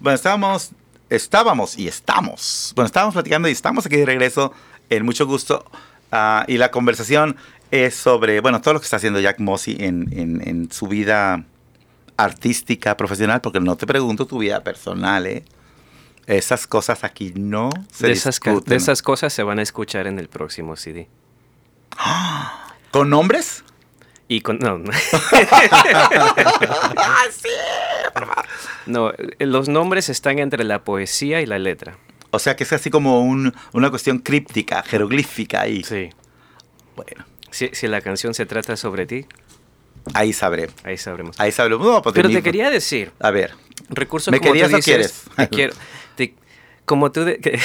[0.00, 0.70] Bueno estábamos
[1.08, 4.52] estábamos y estamos bueno estábamos platicando y estamos aquí de regreso
[4.88, 5.64] en mucho gusto
[6.12, 7.36] ah, y la conversación
[7.70, 11.44] es sobre bueno todo lo que está haciendo Jack Mossy en, en- en su vida
[12.16, 15.44] artística profesional porque no te pregunto tu vida personal eh
[16.26, 18.70] esas cosas aquí no se de, esas, discuten.
[18.70, 21.08] de esas cosas se van a escuchar en el próximo CD.
[22.92, 23.64] con nombres
[24.30, 24.58] Y con.
[24.60, 24.90] No, no.
[28.86, 31.96] No, los nombres están entre la poesía y la letra.
[32.30, 36.10] O sea que es así como un- una cuestión críptica, jeroglífica y Sí.
[36.94, 39.26] bueno, Si, si la canción se trata sobre ti,
[40.14, 40.70] ahí sabré.
[40.84, 41.38] ahí sabremos.
[41.40, 41.52] Ahí.
[41.68, 43.52] No, pues de Pero te quería decir, A ver.
[43.88, 45.24] recursos ¿Me como tú querías o quieres?
[45.36, 45.72] te quiero.
[46.14, 46.34] te-
[46.84, 47.24] como tú...
[47.24, 47.58] de- que-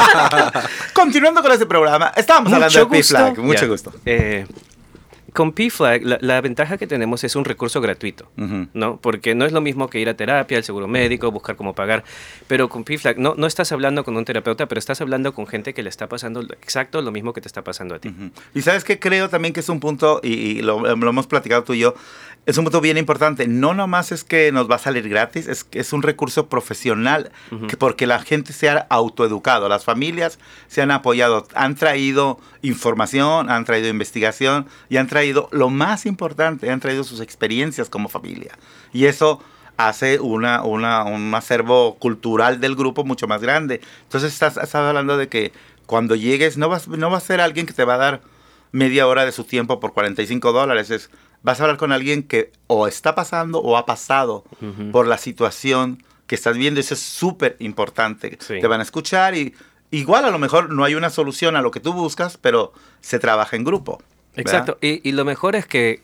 [0.92, 3.38] Continuando con este programa, estábamos hablando de P-Flag.
[3.38, 3.92] Mucho gusto.
[4.04, 4.46] Eh,
[5.32, 8.30] con PFLAG, la, la ventaja que tenemos es un recurso gratuito.
[8.74, 8.98] ¿no?
[8.98, 12.04] Porque no es lo mismo que ir a terapia, al seguro médico, buscar cómo pagar.
[12.46, 15.74] Pero con PFLAG no, no estás hablando con un terapeuta, pero estás hablando con gente
[15.74, 18.08] que le está pasando exacto lo mismo que te está pasando a ti.
[18.08, 18.30] Ujú.
[18.54, 21.64] Y sabes que creo también que es un punto, y, y lo, lo hemos platicado
[21.64, 21.94] tú y yo,
[22.44, 23.46] es un punto bien importante.
[23.46, 27.30] No nomás es que nos va a salir gratis, es es un recurso profesional,
[27.68, 33.50] que porque la gente se ha autoeducado, las familias se han apoyado, han traído información,
[33.50, 38.58] han traído investigación y han traído, lo más importante, han traído sus experiencias como familia.
[38.92, 39.40] Y eso
[39.76, 43.80] hace una, una, un acervo cultural del grupo mucho más grande.
[44.02, 45.52] Entonces estás, estás hablando de que
[45.86, 48.20] cuando llegues no, vas, no va a ser alguien que te va a dar
[48.70, 50.90] media hora de su tiempo por 45 dólares.
[50.90, 51.10] Es,
[51.42, 54.90] vas a hablar con alguien que o está pasando o ha pasado Ujú.
[54.92, 56.80] por la situación que estás viendo.
[56.80, 58.38] Eso es súper importante.
[58.40, 58.60] Sí.
[58.60, 59.54] Te van a escuchar y
[59.90, 63.18] igual a lo mejor no hay una solución a lo que tú buscas, pero se
[63.18, 64.02] trabaja en grupo.
[64.36, 64.78] Exacto.
[64.80, 66.00] Y, y lo mejor es que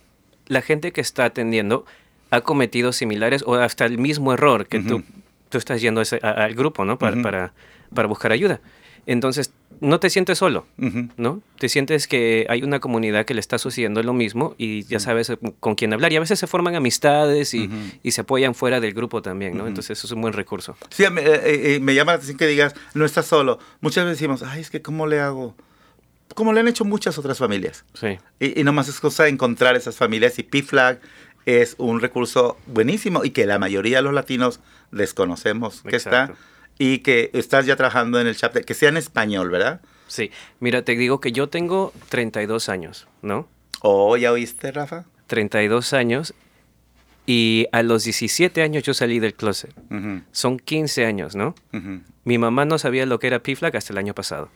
[0.46, 1.84] la gente que está atendiendo
[2.30, 5.02] ha cometido similares o hasta el mismo error que tú,
[5.48, 6.98] tú estás yendo ese- a- al grupo, ¿no?
[6.98, 7.52] Para, para,
[7.94, 8.60] para buscar ayuda.
[9.06, 10.66] Entonces, no te sientes solo.
[11.16, 11.40] ¿no?
[11.58, 15.30] Te sientes que hay una comunidad que le está sucediendo lo mismo y ya sabes
[15.30, 16.12] eh, con quién hablar.
[16.12, 17.70] Y a veces se forman amistades y,
[18.10, 19.66] se apoyan fuera del grupo también, ¿no?
[19.66, 20.76] Entonces, eso es un buen recurso.
[20.90, 23.58] Sí, me, eh, eh, me llama la atención que digas, no estás solo.
[23.80, 25.54] Muchas veces decimos, ay, es que ¿cómo le hago?
[26.34, 27.84] Como le han hecho muchas otras familias.
[27.94, 28.18] Sí.
[28.38, 31.00] Y, y nomás es cosa de encontrar esas familias y P-Flag
[31.46, 34.60] es un recurso buenísimo y que la mayoría de los latinos
[34.90, 36.34] desconocemos que está
[36.78, 39.80] y que estás ya trabajando en el chapter, que sea en español, ¿verdad?
[40.06, 40.30] Sí.
[40.60, 43.48] Mira, te digo que yo tengo 32 años, ¿no?
[43.80, 45.04] ¿O ya oíste, Rafa?
[45.26, 46.34] 32 años
[47.26, 49.74] y a los 17 años yo salí del closet.
[50.32, 51.54] Son 15 años, ¿no?
[52.24, 54.50] Mi mamá no sabía lo que era PFLAG hasta el año pasado.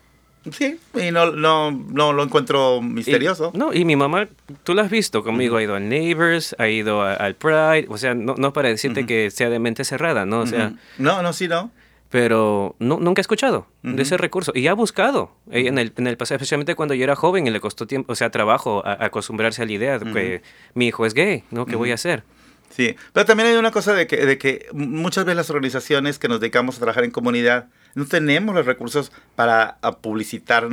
[0.51, 3.53] Sí, y no, no, no lo encuentro Y- misterioso.
[3.55, 4.29] no, y mi mamá,
[4.65, 7.97] tú la has visto conmigo, ha ido al Neighbors, ha ido a- al Pride, o
[7.97, 10.41] sea, no, no para decirte que sea de mente cerrada, ¿no?
[10.41, 11.71] O sea, no, no, sí, no.
[12.11, 14.53] pero nu- nunca he escuchado de ese recurso.
[14.55, 17.51] Y ha buscado eh, en el, en el pasado, especialmente cuando yo era joven y
[17.51, 20.43] le costó tiempo, o sea, trabajo a- a acostumbrarse a la idea de que
[20.75, 21.65] mi hijo es gay, ¿no?
[21.67, 22.23] ¿Qué voy a hacer?
[22.69, 26.27] Sí, pero también hay una cosa de que, de que muchas veces las organizaciones que
[26.29, 30.69] nos dedicamos a trabajar en comunidad no tenemos los recursos para a publicitar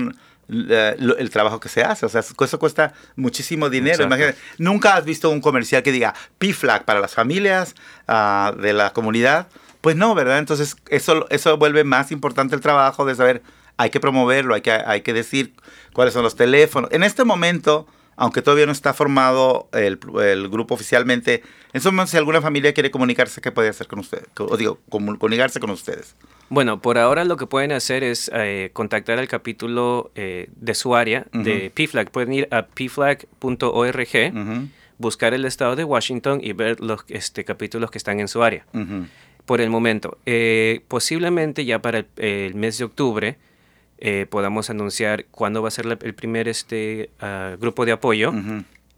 [0.48, 2.06] lo- el trabajo que se hace.
[2.06, 3.98] O sea, eso cuesta muchísimo dinero.
[4.06, 7.76] Imagínate, nunca has visto un comercial que diga P-Flag para las familias
[8.08, 9.48] ah, de la comunidad.
[9.82, 10.40] Pues no, ¿verdad?
[10.40, 13.42] Entonces eso, eso vuelve más importante el trabajo de saber,
[13.78, 15.54] hay que promoverlo, hay que, hay que decir
[15.94, 16.90] cuáles son los teléfonos.
[16.92, 22.12] En este momento, aunque todavía no está formado el, el grupo oficialmente, en este momento
[22.12, 24.26] si alguna familia quiere comunicarse, ¿qué puede hacer con ustedes?
[24.38, 26.16] O digo, comu- comunicarse con ustedes.
[26.50, 30.96] Bueno, por ahora lo que pueden hacer es eh, contactar al capítulo eh, de su
[30.96, 32.10] área de PFLAG.
[32.12, 34.08] Pueden ir a pflag.org,
[34.98, 38.66] buscar el estado de Washington y ver los este, capítulos que están en su área.
[39.46, 43.38] Por el momento, eh, posiblemente ya para el, el mes de octubre
[43.98, 48.32] eh, podamos anunciar cuándo va a ser la- el primer este, ah, grupo de apoyo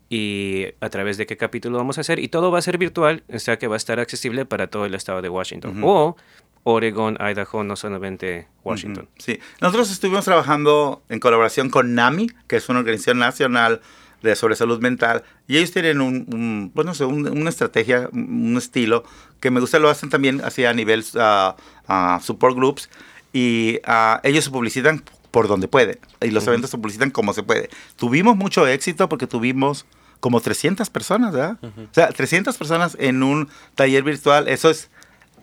[0.09, 2.19] y a través de qué capítulo vamos a hacer.
[2.19, 4.85] Y todo va a ser virtual, o sea que va a estar accesible para todo
[4.85, 5.81] el estado de Washington.
[5.83, 6.17] O
[6.63, 9.05] Oregon, Idaho, no solamente Washington.
[9.05, 13.81] Ujú, Sí, nosotros estuvimos trabajando en colaboración con NAMI, que es una organización nacional
[14.21, 18.07] de sobre salud mental, y ellos tienen un, un, pues no sé, un- una estrategia,
[18.13, 19.03] un estilo
[19.39, 21.55] que me gusta, lo hacen también así a nivel ah,
[21.87, 22.89] ah, support groups,
[23.33, 27.41] y ah, ellos se publicitan por donde pueden, y los eventos se publicitan como se
[27.41, 27.69] puede.
[27.95, 29.87] Tuvimos mucho éxito porque tuvimos
[30.19, 31.57] como 300 personas, ¿verdad?
[31.63, 34.91] O sea, 300 personas en un taller virtual, eso es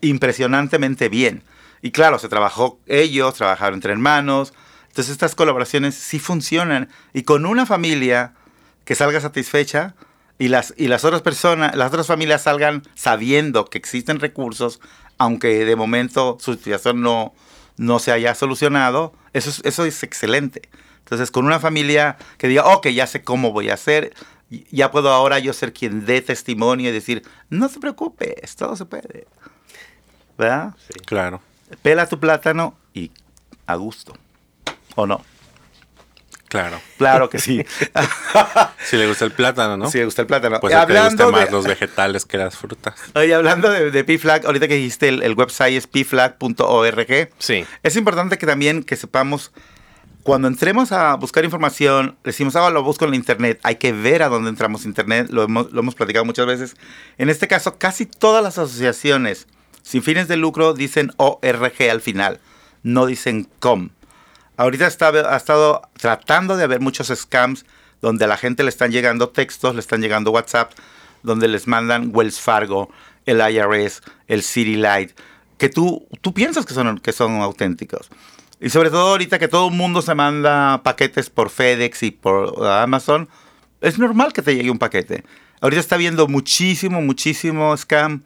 [0.00, 1.42] impresionantemente bien.
[1.82, 4.52] Y claro, se trabajó ellos, trabajaron entre hermanos.
[4.88, 6.88] Entonces estas colaboraciones sí funcionan.
[7.12, 8.34] Y con una familia
[8.84, 9.94] que salga satisfecha
[10.38, 14.80] y las, y las otras personas, las otras familias salgan sabiendo que existen recursos,
[15.18, 17.34] aunque de momento su situación no,
[17.76, 20.62] no se haya solucionado, eso es, eso es excelente.
[20.98, 24.12] Entonces, con una familia que diga, ok, ya sé cómo voy a hacer,
[24.70, 28.84] ya puedo ahora yo ser quien dé testimonio y decir, no te preocupes, todo se
[28.84, 29.26] puede.
[30.38, 30.74] ¿Verdad?
[31.04, 31.42] Claro.
[31.82, 33.10] Pela tu plátano y
[33.66, 34.14] a gusto.
[34.94, 35.22] ¿O no?
[36.48, 36.80] Claro.
[36.96, 37.64] Claro que sí.
[38.82, 39.90] Si le gusta el plátano, ¿no?
[39.90, 40.60] Si le gusta el plátano.
[40.60, 42.94] Pues ti le hablando gustan más de, los vegetales que las frutas.
[43.14, 47.30] oye, hablando de, de PFLAG, ahorita que dijiste el, el website es pflag.org.
[47.38, 47.66] Sí.
[47.82, 49.52] Es importante que también que sepamos,
[50.22, 53.60] cuando entremos a buscar información, decimos, ah, lo busco en la internet.
[53.62, 56.76] Hay que ver a dónde entramos internet, lo hemos, lo hemos platicado muchas veces.
[57.18, 59.48] En este caso, casi todas las asociaciones
[59.88, 62.40] sin fines de lucro dicen ORG al final.
[62.82, 63.88] no dicen com.
[64.58, 67.64] Ahorita está, ha estado tratando de haber muchos scams
[68.02, 70.72] donde a la gente le están llegando textos, le están llegando WhatsApp,
[71.22, 72.90] donde les mandan Wells Fargo,
[73.24, 75.12] el IRS, el City Light,
[75.56, 78.10] que tú, tú piensas que son, que son auténticos.
[78.60, 82.62] Y sobre todo ahorita que todo el mundo se manda paquetes por FedEx y por
[82.66, 83.26] Amazon,
[83.80, 85.24] es normal que te llegue un paquete.
[85.62, 88.22] Ahorita está viendo muchísimo, muchísimo scam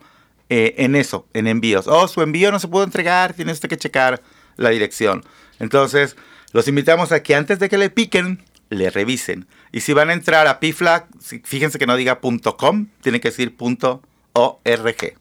[0.49, 1.87] eh, en eso, en envíos.
[1.87, 4.23] Oh, su envío no se pudo entregar, tiene usted que checar
[4.57, 5.25] la dirección.
[5.59, 6.17] Entonces,
[6.53, 9.47] los invitamos a que antes de que le piquen, le revisen.
[9.71, 11.07] Y si van a entrar a PFLAG,
[11.45, 15.15] fíjense que no diga .com, tiene que decir .org.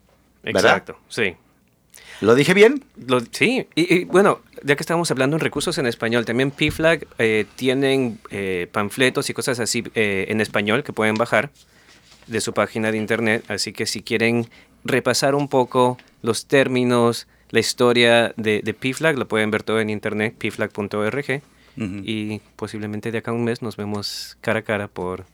[0.44, 1.36] Exacto, sí.
[2.22, 2.84] ¿Lo dije bien?
[3.32, 8.20] sí, y, bueno, ya que estamos hablando en recursos en español, también PFLAG eh, tienen
[8.30, 11.50] eh, panfletos y cosas así eh, en español que pueden bajar
[12.28, 14.48] de su página de internet, así que si quieren
[14.84, 19.90] repasar un poco los términos, la historia de, de PFLAG, lo pueden ver todo en
[19.90, 21.42] internet, pflag.org,
[21.78, 25.26] y posiblemente de acá a un mes nos vemos cara a cara por,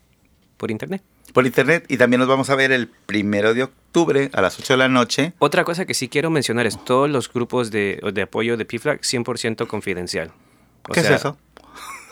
[0.57, 1.01] por internet
[1.33, 4.73] por internet y también nos vamos a ver el primero de octubre a las 8
[4.73, 5.33] de la noche.
[5.37, 9.01] Otra cosa que sí quiero mencionar es todos los grupos de, de apoyo de PFLAG
[9.01, 10.31] 100% confidencial.
[10.91, 11.37] ¿Qué es eso?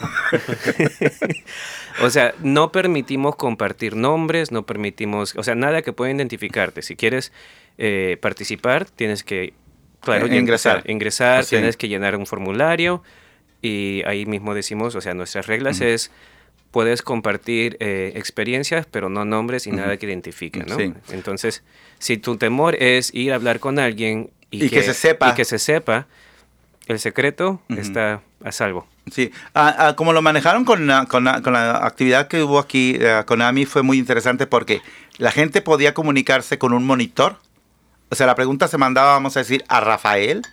[2.01, 6.82] o sea, no permitimos compartir nombres, no permitimos, o sea, nada que pueda identificarte.
[6.82, 7.32] Si quieres
[7.78, 9.54] eh, participar, tienes que,
[10.01, 10.84] claro, eh, ingresar.
[10.89, 13.04] Ingresar, tienes que llenar un formulario
[13.62, 16.12] y ahí mismo decimos, o sea, nuestras reglas es
[16.71, 20.78] puedes compartir eh, experiencias, pero no nombres y nada que identifique, ¿no?
[21.10, 21.63] Entonces,
[21.99, 25.32] si tu temor es ir a hablar con alguien y, que, se sepa.
[25.32, 26.06] Y que se sepa,
[26.88, 28.88] el secreto está a salvo.
[29.12, 31.02] Sí, ah, ah, como lo manejaron con la,
[31.84, 34.82] actividad que hubo aquí eh, con AMI fue muy interesante porque
[35.18, 37.38] la gente podía comunicarse con un monitor.
[38.10, 40.44] O sea, la pregunta se mandaba, vamos a decir, a Rafael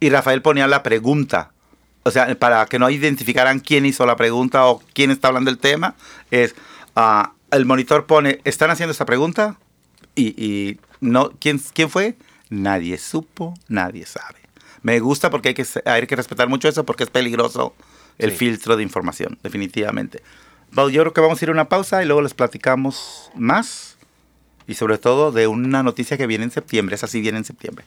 [0.00, 1.50] y Rafael ponía la pregunta
[2.04, 5.58] o sea, para que no identificaran quién hizo la pregunta o quién está hablando del
[5.58, 5.94] tema,
[6.30, 6.54] es
[6.96, 9.56] uh, el monitor pone, ¿están haciendo esta pregunta?
[10.14, 12.16] Y, no, ¿quién, ¿quién fue?
[12.50, 14.43] Nadie supo, nadie sabe.
[14.84, 17.74] Me gusta porque hay que, hay que respetar mucho eso porque es peligroso
[18.18, 20.22] el filtro de información, definitivamente.
[20.76, 23.96] Yo creo que vamos a ir a una pausa y luego les platicamos más
[24.66, 27.86] y sobre todo de una noticia que viene en septiembre, esa sí viene en septiembre.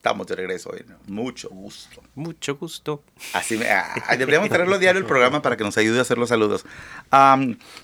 [0.00, 0.82] Estamos de regreso hoy.
[1.08, 2.02] Mucho gusto.
[2.14, 3.04] Mucho gusto.
[3.34, 6.30] Así me, ah, deberíamos tenerlo diario el programa para que nos ayude a hacer los
[6.30, 6.64] saludos.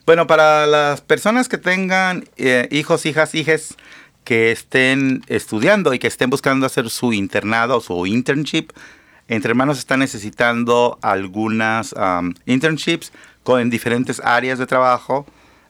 [0.06, 3.76] bueno, para las personas que tengan eh, hijos, hijas, hijes
[4.24, 8.70] que estén estudiando y que estén buscando hacer su internado o su internship,
[9.28, 11.94] Entre Hermanos está necesitando algunas
[12.46, 15.26] internships con, en diferentes áreas de trabajo.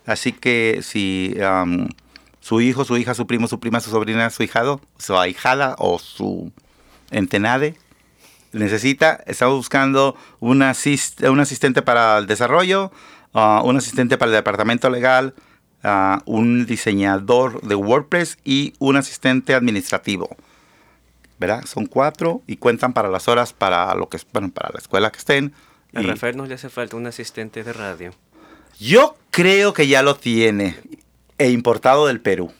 [0.06, 1.34] Así que si
[2.46, 5.98] su hijo, su hija, su primo, su prima, su sobrina, su hijado, su ahijada o
[5.98, 6.52] su
[7.10, 7.74] entenade
[8.52, 12.92] necesita, estamos buscando un, un asistente para el desarrollo,
[13.32, 15.34] uh, un asistente para el departamento legal,
[15.82, 20.28] uh, un diseñador de WordPress y un asistente administrativo.
[21.40, 21.64] ¿Verdad?
[21.66, 25.18] Son cuatro y cuentan para las horas para lo que bueno, para la escuela que
[25.18, 25.52] estén.
[25.94, 28.12] A Rafael no le hace falta un asistente de radio.
[28.78, 30.76] Yo creo que ya lo tiene
[31.38, 32.52] e importado del Perú.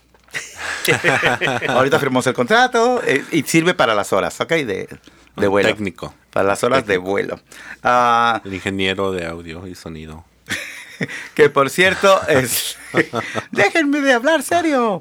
[1.69, 4.51] Ahorita firmamos el contrato eh, y sirve para las horas, ¿ok?
[4.51, 4.89] De,
[5.37, 5.69] de vuelo.
[5.69, 6.15] Técnico.
[6.33, 7.41] Para las horas de vuelo.
[7.83, 10.25] Ah, el ingeniero de audio y sonido.
[11.35, 12.77] que por cierto es...
[13.51, 15.01] Déjenme de hablar serio.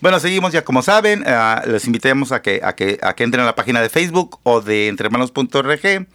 [0.00, 1.24] bueno, seguimos ya como saben.
[1.26, 4.40] Ah, les invitemos a que, a, que, a que entren a la página de Facebook
[4.42, 6.06] o de entrehermanos.org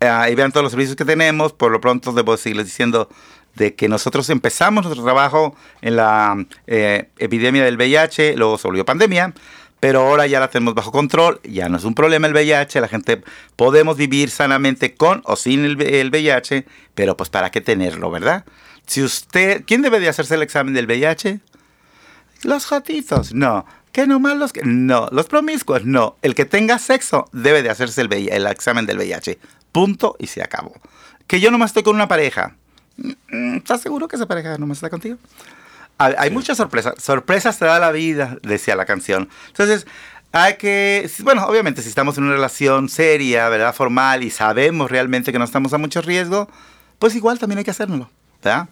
[0.00, 1.52] ah, y vean todos los servicios que tenemos.
[1.52, 3.08] Por lo pronto debo seguirles diciendo
[3.54, 8.84] de que nosotros empezamos nuestro trabajo en la eh, epidemia del VIH, luego se volvió
[8.84, 9.32] pandemia,
[9.80, 12.88] pero ahora ya la tenemos bajo control, ya no es un problema el VIH, la
[12.88, 13.22] gente
[13.54, 18.44] podemos vivir sanamente con o sin el, VIH, pero pues para qué tenerlo, ¿verdad?
[18.86, 21.40] Si usted, ¿quién debe de hacerse el examen del VIH?
[22.44, 23.66] Los jotitos, no.
[23.92, 24.62] ¿Qué nomás los que?
[24.64, 25.08] No.
[25.12, 26.16] Los promiscuos, no.
[26.20, 29.38] El que tenga sexo debe de hacerse el, el examen del VIH.
[29.70, 30.72] Punto y se acabó.
[31.26, 32.56] Que yo nomás estoy con una pareja
[33.56, 35.16] ¿Estás seguro que esa pareja no me está contigo?
[35.98, 36.94] Hay, muchas sorpresas.
[36.98, 39.28] Sorpresas te da la vida, decía la canción.
[39.48, 39.86] Entonces,
[40.32, 43.74] hay que, bueno, obviamente si estamos en una relación seria, ¿verdad?
[43.74, 46.48] Formal y sabemos realmente que no estamos a mucho riesgo,
[46.98, 48.10] pues igual también hay que hacerlo,
[48.42, 48.68] ¿verdad?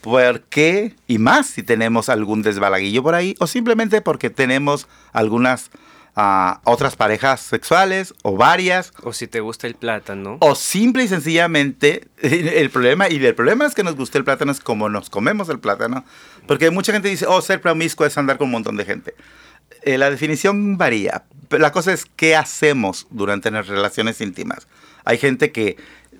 [0.00, 5.70] por qué y más si tenemos algún desbalaguillo por ahí o simplemente porque tenemos algunas
[6.18, 8.92] ah, otras parejas sexuales o varias.
[9.02, 10.38] O si te gusta el plátano.
[10.40, 14.52] o simple y sencillamente el problema y el problema es que nos guste el plátano
[14.52, 16.04] es como nos comemos el plátano
[16.46, 19.14] porque mucha gente dice oh ser promiscuo es andar con un montón de gente
[19.82, 21.24] Eh, la definición varía.
[21.48, 24.66] Pero la cosa es qué hacemos durante las relaciones íntimas
[25.08, 25.78] hay gente que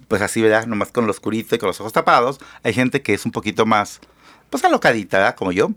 [0.09, 2.39] pues así verdad nomás con lo oscurito y con los ojos tapados.
[2.63, 4.01] Hay gente que es un poquito más
[4.49, 5.35] pues alocadita ¿verdad?
[5.37, 5.73] como yo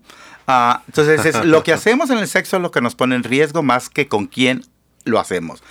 [0.48, 3.24] Ah, entonces es, lo que hacemos en el sexo es lo que nos pone en
[3.24, 4.66] riesgo más que con quién
[5.04, 5.62] lo hacemos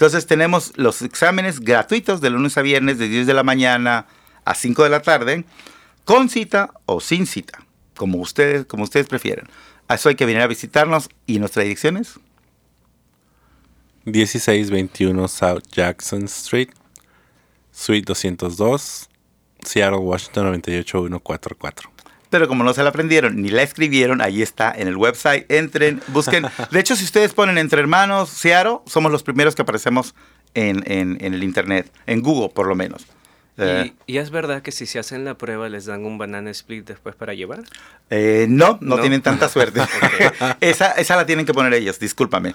[0.00, 4.06] entonces tenemos los exámenes gratuitos de lunes a viernes de 10 de la mañana
[4.46, 5.44] a 5 de la tarde,
[6.06, 7.66] con cita o sin cita,
[7.98, 9.46] como ustedes, como ustedes prefieren.
[9.88, 12.18] A eso hay que venir a visitarnos y nuestra dirección es
[14.06, 16.70] 1621 South Jackson Street,
[17.70, 19.06] Suite 202,
[19.66, 21.99] Seattle, Washington 98144.
[22.30, 25.50] Pero como no se la aprendieron ni la escribieron, ahí está en el website.
[25.50, 26.46] Entren, busquen.
[26.70, 30.14] De hecho, si ustedes ponen entre hermanos Seattle, somos los primeros que aparecemos
[30.54, 33.04] en, en- en el internet, en Google por lo menos.
[33.58, 36.50] Eh, Y, y es verdad que si se hacen la prueba les dan un banana
[36.50, 37.60] split después para llevar.
[38.08, 39.00] Eh, no, no, ¿No?
[39.02, 39.80] tienen tanta suerte.
[40.60, 42.54] esa, esa la tienen que poner ellos, discúlpame.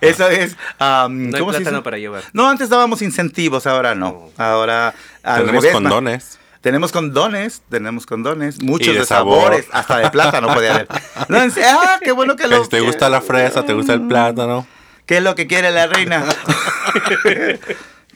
[0.00, 0.52] Eso es.
[0.80, 2.22] um, No hay ¿cómo se plátano para llevar.
[2.32, 4.30] No, antes dábamos incentivos, ahora no.
[4.36, 4.94] Ahora.
[5.22, 6.38] al Tenemos revés, condones.
[6.60, 9.38] Tenemos condones, tenemos condones, muchos de, de sabor.
[9.42, 10.88] sabores, hasta de plátano puede haber.
[11.28, 12.66] No, en ah, qué bueno que lo.
[12.68, 13.64] ¿Te gusta la fresa?
[13.64, 14.66] ¿Te gusta el plátano?
[15.06, 16.24] ¿Qué es lo que quiere la reina?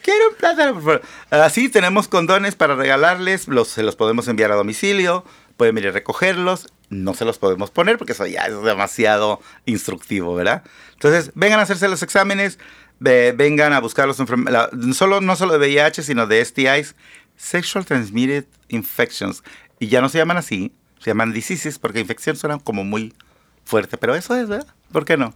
[0.03, 1.03] Quiero un plátano, por favor.
[1.30, 5.24] Así tenemos condones para regalarles, los, se los podemos enviar a domicilio,
[5.57, 10.34] pueden venir a recogerlos, no se los podemos poner porque eso ya es demasiado instructivo,
[10.34, 10.64] ¿verdad?
[10.95, 12.59] Entonces, vengan a hacerse los exámenes,
[12.99, 14.18] ve- vengan a buscar los
[14.51, 16.97] la- solo, no solo de VIH, sino de STIs,
[17.36, 19.42] Sexual Transmitted Infections.
[19.78, 23.14] Y ya no se llaman así, se llaman diseases porque infección suena como muy
[23.64, 24.66] fuerte, pero eso es, ¿verdad?
[24.92, 25.34] ¿Por qué no?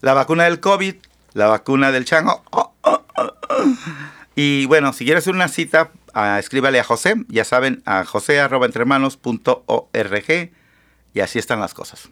[0.00, 0.94] La vacuna del COVID,
[1.34, 2.44] la vacuna del chango.
[4.40, 10.50] Y bueno, si quieres hacer una cita, ah, escríbale a José, ya saben, a josé.entrehermanos.org
[11.12, 12.08] y así están las cosas.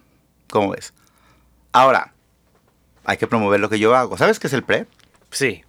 [0.50, 0.92] ¿Cómo ves?
[1.70, 2.14] Ahora,
[3.04, 4.18] hay que promover lo que yo hago.
[4.18, 4.88] ¿Sabes qué es el PrEP?
[5.30, 5.62] Sí.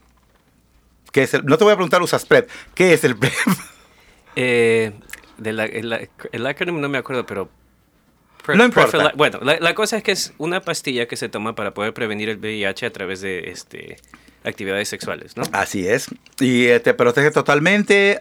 [1.18, 2.48] ¿Qué es el- no te voy a preguntar, usas PrEP.
[2.76, 3.34] ¿Qué es el PrEP?
[4.36, 4.92] Eh,
[5.40, 7.50] de la- el, el acrónimo no me acuerdo, pero...
[8.54, 9.12] No importa.
[9.16, 12.30] Bueno, la, la cosa es que es una pastilla que se toma para poder prevenir
[12.30, 13.98] el VIH a través de este,
[14.44, 15.44] actividades sexuales, ¿no?
[15.54, 16.06] Así es.
[16.40, 18.20] Y eh, te protege totalmente.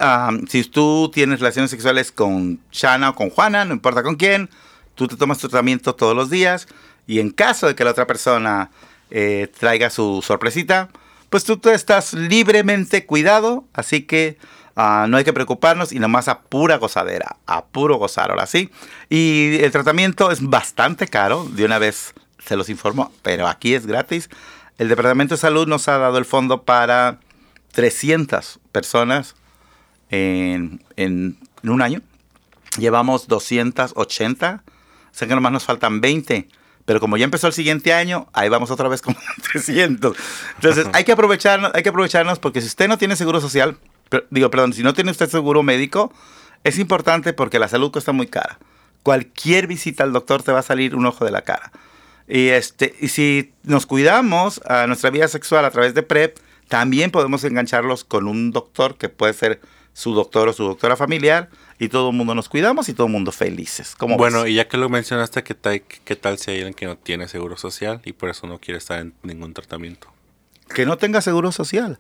[0.49, 4.49] si tú tienes relaciones sexuales con Shana o con Juana, no importa con quién,
[4.95, 6.67] tú te tomas tu tratamiento todos los días.
[7.07, 8.71] Y en caso de que la otra persona
[9.11, 10.89] eh, traiga su sorpresita,
[11.37, 13.67] pues tú, tú estás libremente cuidado.
[13.75, 14.39] Así que
[14.75, 18.71] ah, no hay que preocuparnos y nomás a pura gozadera, a puro gozar, ahora sí.
[19.11, 23.85] Y el tratamiento es bastante caro, de una vez se los informo, pero aquí es
[23.87, 24.31] gratis.
[24.79, 27.21] El Departamento de Salud nos ha dado el fondo para
[27.73, 29.35] 300 personas
[30.09, 32.01] en, en- un año.
[32.79, 34.63] Llevamos 280.
[35.13, 36.49] Sé que nomás nos faltan 20.
[36.87, 39.15] Pero como ya empezó el siguiente año, ahí vamos otra vez con
[39.53, 40.17] 300.
[40.55, 43.77] Entonces hay que aprovecharnos, hay que aprovecharnos porque si usted no tiene seguro social,
[44.31, 46.13] digo, perdón, si no tiene usted seguro médico,
[46.65, 48.59] es importante porque la salud cuesta muy cara.
[49.03, 51.71] Cualquier visita al doctor te va a salir un ojo de la cara.
[52.29, 57.11] Y, este, y si nos cuidamos a nuestra vida sexual a través de PrEP, también
[57.11, 59.61] podemos engancharlos con un doctor que puede ser
[59.97, 63.15] su doctor o su doctora familiar y todo el mundo nos cuidamos y todo el
[63.15, 63.95] mundo felices.
[63.97, 64.53] ¿Cómo Bueno, ves?
[64.53, 67.29] y ya que lo mencionaste, ¿qué tal, ¿qué tal si hay alguien que no tiene
[67.29, 70.13] seguro social y por eso no quiere estar en ningún tratamiento?
[70.75, 71.99] que no tenga seguro social.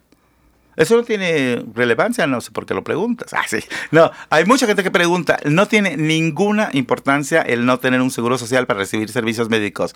[0.76, 3.32] Eso no tiene relevancia, no sé por qué lo preguntas.
[3.34, 3.60] Ah, sí.
[3.92, 5.38] No, hay mucha gente que pregunta.
[5.46, 9.94] No tiene ninguna importancia el no tener un seguro social para recibir servicios médicos.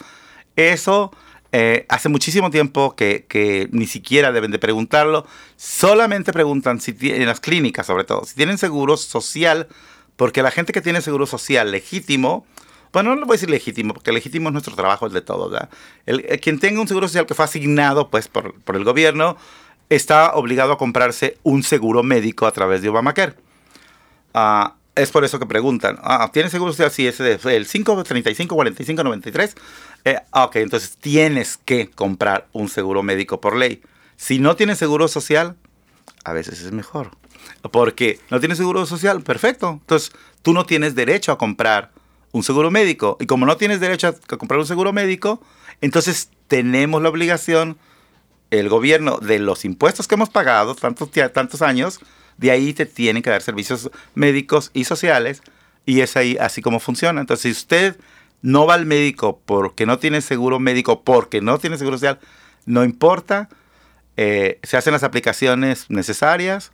[0.56, 1.12] Eso
[1.52, 5.26] eh, hace muchísimo tiempo que, ni siquiera deben de preguntarlo.
[5.56, 9.68] Solamente preguntan si en las clínicas, sobre todo, si tienen seguro social,
[10.16, 12.46] porque la gente que tiene seguro social legítimo,
[12.92, 15.50] bueno, no le voy a decir legítimo, porque legítimo es nuestro trabajo, el de todos,
[15.50, 15.70] ¿verdad?
[16.06, 19.36] El, el quien tenga un seguro social que fue asignado pues, por, el gobierno,
[19.88, 23.34] está obligado a comprarse un seguro médico a través de Obamacare.
[24.34, 26.90] Ah, es por eso que preguntan, ah, ¿tienes seguro social?
[26.90, 29.56] Sí, ese de el 5, 35, 45, 93.
[30.04, 33.82] Eh, ah, ok, entonces tienes que comprar un seguro médico por ley.
[34.16, 35.56] Si no tienes seguro social,
[36.24, 37.10] a veces es mejor.
[37.70, 39.78] Porque no tienes seguro social, perfecto.
[39.80, 41.90] Entonces tú no tienes derecho a comprar
[42.32, 43.16] un seguro médico.
[43.20, 45.42] Y como no tienes derecho a comprar un seguro médico,
[45.80, 47.78] entonces tenemos la obligación,
[48.50, 52.00] el gobierno, de los impuestos que hemos pagado tantos, tantos años,
[52.36, 55.42] de ahí te tienen que dar servicios médicos y sociales.
[55.86, 57.20] Y es ahí así como funciona.
[57.20, 57.96] Entonces, si usted
[58.42, 62.18] no va al médico porque no tiene seguro médico, porque no tiene seguro social,
[62.66, 63.48] no importa.
[64.16, 66.72] eh, se hacen las aplicaciones necesarias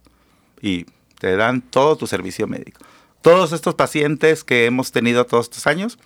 [0.60, 0.86] y
[1.20, 2.80] te dan todo tu servicio médico.
[3.22, 5.98] Todos estos pacientes que hemos tenido todos estos años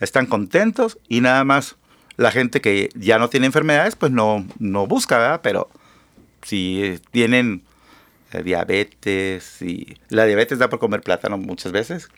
[0.00, 1.76] están contentos y nada más
[2.16, 5.40] la gente que ya no tiene enfermedades, pues no, no busca, ¿verdad?
[5.42, 5.68] Pero
[6.42, 7.64] si tienen
[8.32, 12.08] eh, diabetes y la diabetes da por comer plátano muchas veces.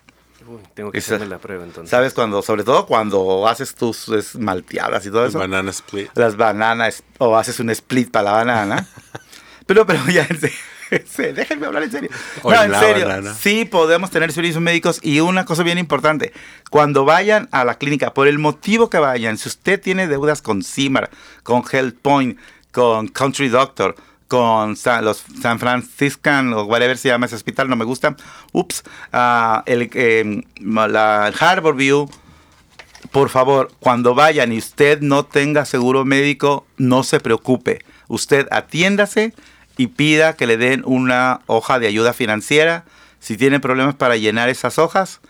[0.49, 1.91] Uy, tengo que hacerme la prueba entonces.
[1.91, 5.39] ¿Sabes cuando, sobre todo cuando haces tus es, malteadas y todo eso?
[5.39, 6.09] Banana split.
[6.15, 8.89] Las bananas o haces un split para la banana.
[9.67, 10.57] pero, pero ya en serio,
[10.91, 12.11] en serio, déjenme hablar en serio.
[12.43, 13.07] O no, en serio.
[13.07, 13.35] banana.
[13.35, 16.33] Sí podemos tener servicios médicos y una cosa bien importante,
[16.71, 20.63] cuando vayan a la clínica, por el motivo que vayan, si usted tiene deudas con
[20.63, 21.11] CIMAR,
[21.43, 22.39] con HealthPoint,
[22.73, 23.97] con Country Doctor,
[24.29, 28.17] con Sa- los San Franciscan o whatever se llama ese hospital, no me gusta.
[28.53, 32.09] Ups, ah, el, eh, la Harbor View,
[33.11, 37.85] por favor, cuando vayan y usted no tenga seguro médico, no se preocupe.
[38.09, 39.33] Usted atiéndase
[39.77, 42.85] y pida que le den una hoja de ayuda financiera.
[43.21, 45.21] Si tiene problemas para llenar esas hojas,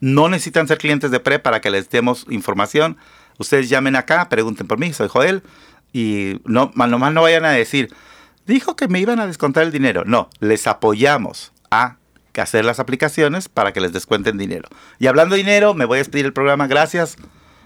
[0.00, 2.96] no necesitan ser clientes de PRE para que les demos información.
[3.38, 5.42] Ustedes llamen acá, pregunten por mí, soy Joel.
[5.92, 7.92] Y no, nomás no vayan a decir,
[8.46, 10.04] dijo que me iban a descontar el dinero.
[10.04, 11.96] No, les apoyamos a
[12.42, 14.68] hacer las aplicaciones para que les descuenten dinero.
[14.98, 16.66] Y hablando de dinero, me voy a despedir el programa.
[16.66, 17.16] Gracias,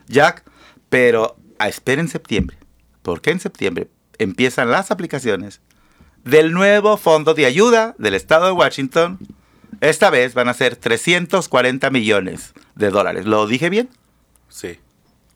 [0.06, 0.44] Jack.
[0.88, 2.58] Pero a esperen septiembre.
[3.02, 5.60] Porque en septiembre empiezan las aplicaciones
[6.24, 9.18] del nuevo fondo de ayuda del estado de Washington.
[9.80, 13.26] Esta vez van a ser 340 millones de dólares.
[13.26, 13.88] ¿Lo dije bien?
[14.48, 14.78] Sí.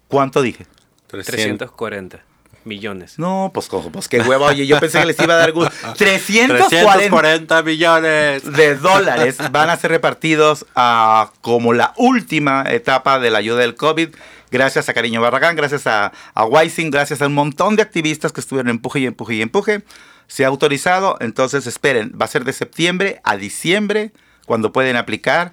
[0.08, 0.66] ¿Cuánto dije?
[1.06, 1.68] 300.
[1.68, 2.31] 340
[2.64, 3.18] millones.
[3.18, 4.46] No, pues, cojo, pues qué huevo.
[4.46, 5.72] Oye, yo pensé que les iba a dar gusto.
[5.96, 8.52] 340 340 millones.
[8.52, 13.74] de dólares van a ser repartidos a como la última etapa de la ayuda del
[13.74, 14.10] COVID.
[14.50, 18.68] Gracias a Cariño Barragán, gracias a, a gracias a un montón de activistas que estuvieron
[18.68, 19.82] empuje y empuje y empuje.
[20.26, 24.12] Se ha autorizado, entonces esperen, va a ser de septiembre a diciembre
[24.46, 25.52] cuando pueden aplicar.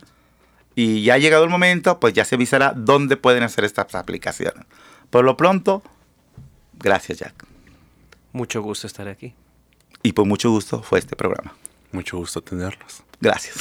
[0.75, 4.65] Y ya ha llegado el momento, pues ya se avisará dónde pueden hacer estas aplicaciones.
[5.09, 5.81] Por lo pronto,
[6.79, 7.45] gracias Jack.
[8.31, 9.33] Mucho gusto estar aquí.
[10.03, 11.55] Y por mucho gusto fue este programa.
[11.91, 13.03] Mucho gusto tenerlos.
[13.19, 13.57] Gracias.